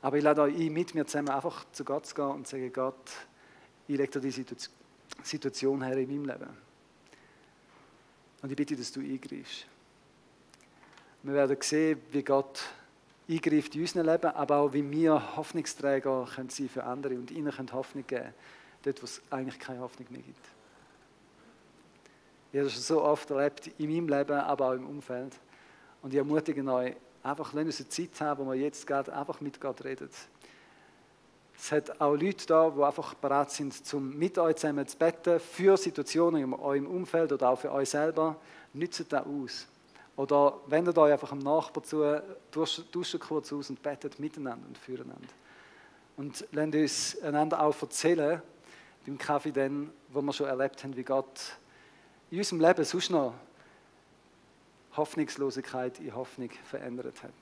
Aber 0.01 0.17
ich 0.17 0.23
lade 0.23 0.41
euch 0.41 0.55
ein, 0.55 0.71
mit 0.71 0.95
mir 0.95 1.05
zusammen 1.05 1.29
einfach 1.29 1.65
zu 1.71 1.83
Gott 1.83 2.05
zu 2.05 2.15
gehen 2.15 2.25
und 2.25 2.47
zu 2.47 2.55
sagen, 2.55 2.71
Gott, 2.71 3.11
ich 3.87 3.97
lege 3.97 4.19
dir 4.19 4.21
die 4.21 4.45
Situation 5.23 5.81
her 5.81 5.97
in 5.97 6.07
meinem 6.07 6.25
Leben. 6.25 6.49
Und 8.41 8.49
ich 8.49 8.55
bitte, 8.55 8.75
dass 8.77 8.91
du 8.91 9.01
eingreifst. 9.01 9.65
Wir 11.25 11.33
werden 11.33 11.57
sehen, 11.59 11.99
wie 12.11 12.21
Gott 12.21 12.61
eingreift 13.27 13.73
in 13.73 13.81
unserem 13.81 14.05
Leben, 14.05 14.27
aber 14.27 14.57
auch 14.57 14.73
wie 14.73 14.91
wir 14.91 15.35
Hoffnungsträger 15.35 16.29
können 16.35 16.49
sein 16.49 16.69
für 16.69 16.83
andere 16.83 17.15
und 17.15 17.31
ihnen 17.31 17.51
können 17.51 17.73
Hoffnung 17.73 18.05
geben, 18.05 18.31
dort, 18.83 19.01
wo 19.01 19.05
es 19.05 19.23
eigentlich 19.31 19.57
keine 19.57 19.79
Hoffnung 19.79 20.07
mehr 20.11 20.21
gibt. 20.21 20.45
Ich 22.51 22.59
habe 22.59 22.69
das 22.69 22.85
so 22.87 23.01
oft 23.01 23.27
erlebt 23.31 23.71
in 23.79 23.91
meinem 23.91 24.07
Leben, 24.07 24.37
aber 24.37 24.67
auch 24.67 24.73
im 24.73 24.85
Umfeld. 24.85 25.35
Und 26.03 26.13
ich 26.13 26.19
ermutige 26.19 26.63
euch, 26.71 26.95
einfach, 27.23 27.53
lasst 27.53 27.65
uns 27.65 27.79
eine 27.79 27.89
Zeit 27.89 28.21
haben, 28.21 28.45
wo 28.45 28.51
wir 28.51 28.59
jetzt 28.59 28.85
gerade 28.85 29.11
einfach 29.11 29.41
mit 29.41 29.59
Gott 29.59 29.83
reden. 29.83 30.07
Es 31.57 31.71
hat 31.71 31.99
auch 32.01 32.13
Leute 32.13 32.45
da, 32.45 32.69
die 32.69 32.83
einfach 32.83 33.15
bereit 33.15 33.49
sind, 33.49 33.83
zum 33.83 34.15
mit 34.15 34.37
euch 34.37 34.57
zusammen 34.57 34.87
zu 34.87 34.95
beten 34.95 35.39
für 35.39 35.75
Situationen 35.75 36.43
in 36.43 36.53
eurem 36.53 36.85
Umfeld 36.85 37.31
oder 37.31 37.49
auch 37.49 37.59
für 37.59 37.71
euch 37.71 37.89
selber. 37.89 38.35
Nützt 38.73 39.11
das 39.11 39.25
aus. 39.25 39.67
Oder 40.15 40.59
wendet 40.67 40.97
euch 40.97 41.11
einfach 41.11 41.31
am 41.31 41.39
Nachbar 41.39 41.83
zu, 41.83 42.21
duscht 42.51 43.19
kurz 43.19 43.51
aus 43.51 43.69
und 43.69 43.81
betet 43.81 44.19
miteinander 44.19 44.65
und 44.67 44.77
füreinander. 44.77 45.27
Und 46.17 46.45
lasst 46.51 46.75
uns 46.75 47.21
einander 47.21 47.61
auch 47.61 47.81
erzählen, 47.81 48.41
beim 49.05 49.17
Kaffee 49.17 49.51
dann, 49.51 49.91
wo 50.09 50.21
wir 50.21 50.33
schon 50.33 50.47
erlebt 50.47 50.83
haben, 50.83 50.95
wie 50.95 51.03
Gott 51.03 51.57
in 52.31 52.37
unserem 52.37 52.61
Leben 52.61 52.83
sonst 52.83 53.09
noch 53.09 53.33
Hoffnungslosigkeit 54.95 55.99
in 55.99 56.15
Hoffnung 56.15 56.49
verändert 56.63 57.21
hat. 57.21 57.33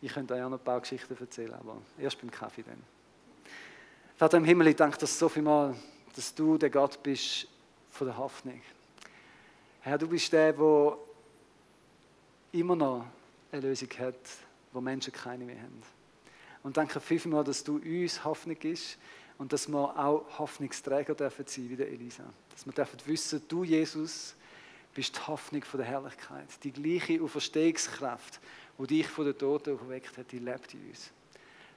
Ich 0.00 0.12
könnte 0.12 0.34
euch 0.34 0.42
auch 0.42 0.50
noch 0.50 0.58
ein 0.58 0.64
paar 0.64 0.80
Geschichten 0.80 1.16
erzählen, 1.18 1.54
aber 1.54 1.76
erst 1.98 2.20
beim 2.20 2.30
Kaffee 2.30 2.62
dann. 2.62 2.82
Vater 4.16 4.38
im 4.38 4.44
Himmel, 4.44 4.68
ich 4.68 4.76
danke 4.76 4.98
dir 4.98 5.06
so 5.06 5.28
viel 5.28 5.42
mal, 5.42 5.74
dass 6.16 6.34
du 6.34 6.56
der 6.56 6.70
Gott 6.70 7.02
bist 7.02 7.46
von 7.90 8.06
der 8.06 8.16
Hoffnung. 8.16 8.60
Herr, 9.80 9.98
du 9.98 10.08
bist 10.08 10.32
der, 10.32 10.52
der 10.52 10.98
immer 12.54 12.76
noch 12.76 13.04
eine 13.50 13.62
Lösung 13.62 13.88
hat, 13.98 14.14
wo 14.72 14.80
Menschen 14.80 15.12
keine 15.12 15.44
mehr 15.44 15.58
haben. 15.58 15.82
Und 16.62 16.76
danke 16.76 17.00
vielmals, 17.00 17.46
dass 17.46 17.64
du 17.64 17.76
uns 17.76 18.24
Hoffnung 18.24 18.56
gibst 18.58 18.96
und 19.38 19.52
dass 19.52 19.68
wir 19.68 19.98
auch 19.98 20.24
Hoffnungsträger 20.38 21.14
dürfen 21.14 21.46
sein, 21.46 21.68
wie 21.68 21.76
der 21.76 21.88
Elisa. 21.90 22.24
Dass 22.50 22.64
wir 22.64 22.72
dürfen 22.72 22.98
wissen, 23.06 23.42
du, 23.48 23.64
Jesus, 23.64 24.34
bist 24.94 25.16
die 25.16 25.26
Hoffnung 25.26 25.62
von 25.64 25.78
der 25.78 25.88
Herrlichkeit. 25.88 26.46
Die 26.62 26.72
gleiche 26.72 27.20
Auferstehungskraft, 27.22 28.40
die 28.78 28.86
dich 28.86 29.06
von 29.08 29.24
den 29.26 29.36
Toten 29.36 29.74
auferweckt 29.74 30.16
hat, 30.16 30.30
die 30.30 30.38
lebt 30.38 30.72
in 30.74 30.88
uns. 30.88 31.10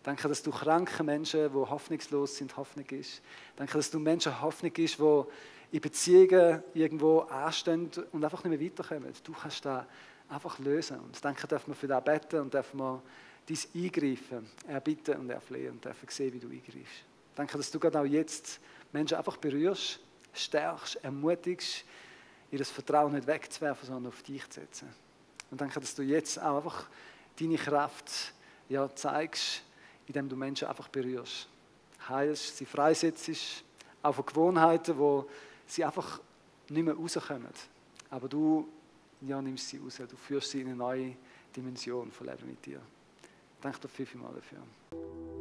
Danke, 0.04 0.28
dass 0.30 0.42
du 0.42 0.52
kranken 0.52 1.06
Menschen, 1.06 1.50
die 1.52 1.56
hoffnungslos 1.56 2.38
sind, 2.38 2.56
Hoffnung 2.56 2.86
ist. 2.92 3.22
Danke, 3.56 3.74
dass 3.74 3.92
du 3.92 4.00
Menschen 4.00 4.40
Hoffnung 4.42 4.72
ist, 4.78 5.00
die 5.00 5.24
in 5.72 5.82
Beziehungen 5.82 6.64
irgendwo 6.74 7.22
anstehen 7.22 7.90
und 8.14 8.24
einfach 8.24 8.44
nicht 8.44 8.58
mehr 8.58 8.72
weiterkommen. 8.72 9.12
Du 9.24 9.34
kannst 9.34 9.66
da 9.66 9.86
einfach 10.30 10.60
lösen. 10.60 11.00
Und 11.00 11.24
danke, 11.24 11.48
dürfen 11.48 11.72
wir 11.72 11.76
für 11.76 11.88
das 11.88 12.04
beten 12.04 12.42
und 12.42 12.54
dürfen 12.54 12.80
wir 12.80 13.02
dein 13.48 13.84
Eingreifen 13.84 14.50
erbitten 14.68 15.18
und 15.18 15.30
erflehen 15.30 15.74
und 15.74 15.86
dürfen 15.86 16.10
sehen, 16.10 16.34
wie 16.34 16.40
du 16.40 16.48
eingreifst. 16.48 17.04
Danke, 17.36 17.58
dass 17.58 17.72
du 17.72 17.80
gerade 17.80 18.00
auch 18.00 18.06
jetzt 18.06 18.60
Menschen 18.92 19.18
einfach 19.18 19.38
berührst, 19.38 20.00
stärkst, 20.34 21.04
ermutigst, 21.04 21.86
ihr 22.52 22.60
das 22.60 22.70
Vertrauen 22.70 23.14
nicht 23.14 23.28
wegzuwerfen, 23.28 23.88
sondern 23.88 24.12
auf 24.12 24.24
dich 24.24 24.48
zu 24.50 24.60
setzen. 24.60 24.94
Und 25.52 25.62
danke, 25.62 25.80
dass 25.80 25.96
du 25.96 26.02
jetzt 26.02 26.42
auch 26.42 26.58
einfach 26.58 26.88
deine 27.40 27.58
Kraft 27.58 28.34
ja, 28.70 28.94
zeigst, 28.94 29.64
indem 30.08 30.28
du 30.28 30.36
Menschen 30.36 30.68
einfach 30.68 30.88
berührst. 30.88 31.48
Heilst, 32.10 32.58
sie 32.58 32.66
freisetzt, 32.66 33.64
auch 34.02 34.16
von 34.16 34.26
Gewohnheiten, 34.26 34.98
wo 34.98 35.30
sie 35.66 35.84
einfach 35.84 36.22
nicht 36.70 36.84
mehr 36.84 36.96
rauskommen. 36.96 37.48
Aber 38.10 38.28
du 38.28 38.68
ja, 39.22 39.42
nimmst 39.42 39.70
sie 39.70 39.78
raus, 39.78 39.98
du 39.98 40.16
führst 40.16 40.52
sie 40.52 40.62
in 40.62 40.68
eine 40.68 40.76
neue 40.76 41.16
Dimension 41.56 42.12
von 42.12 42.28
Leben 42.28 42.48
mit 42.48 42.66
dir. 42.66 42.82
Danke 43.62 43.80
dir 43.80 43.90
vielmals 43.90 44.36
dafür. 44.36 45.37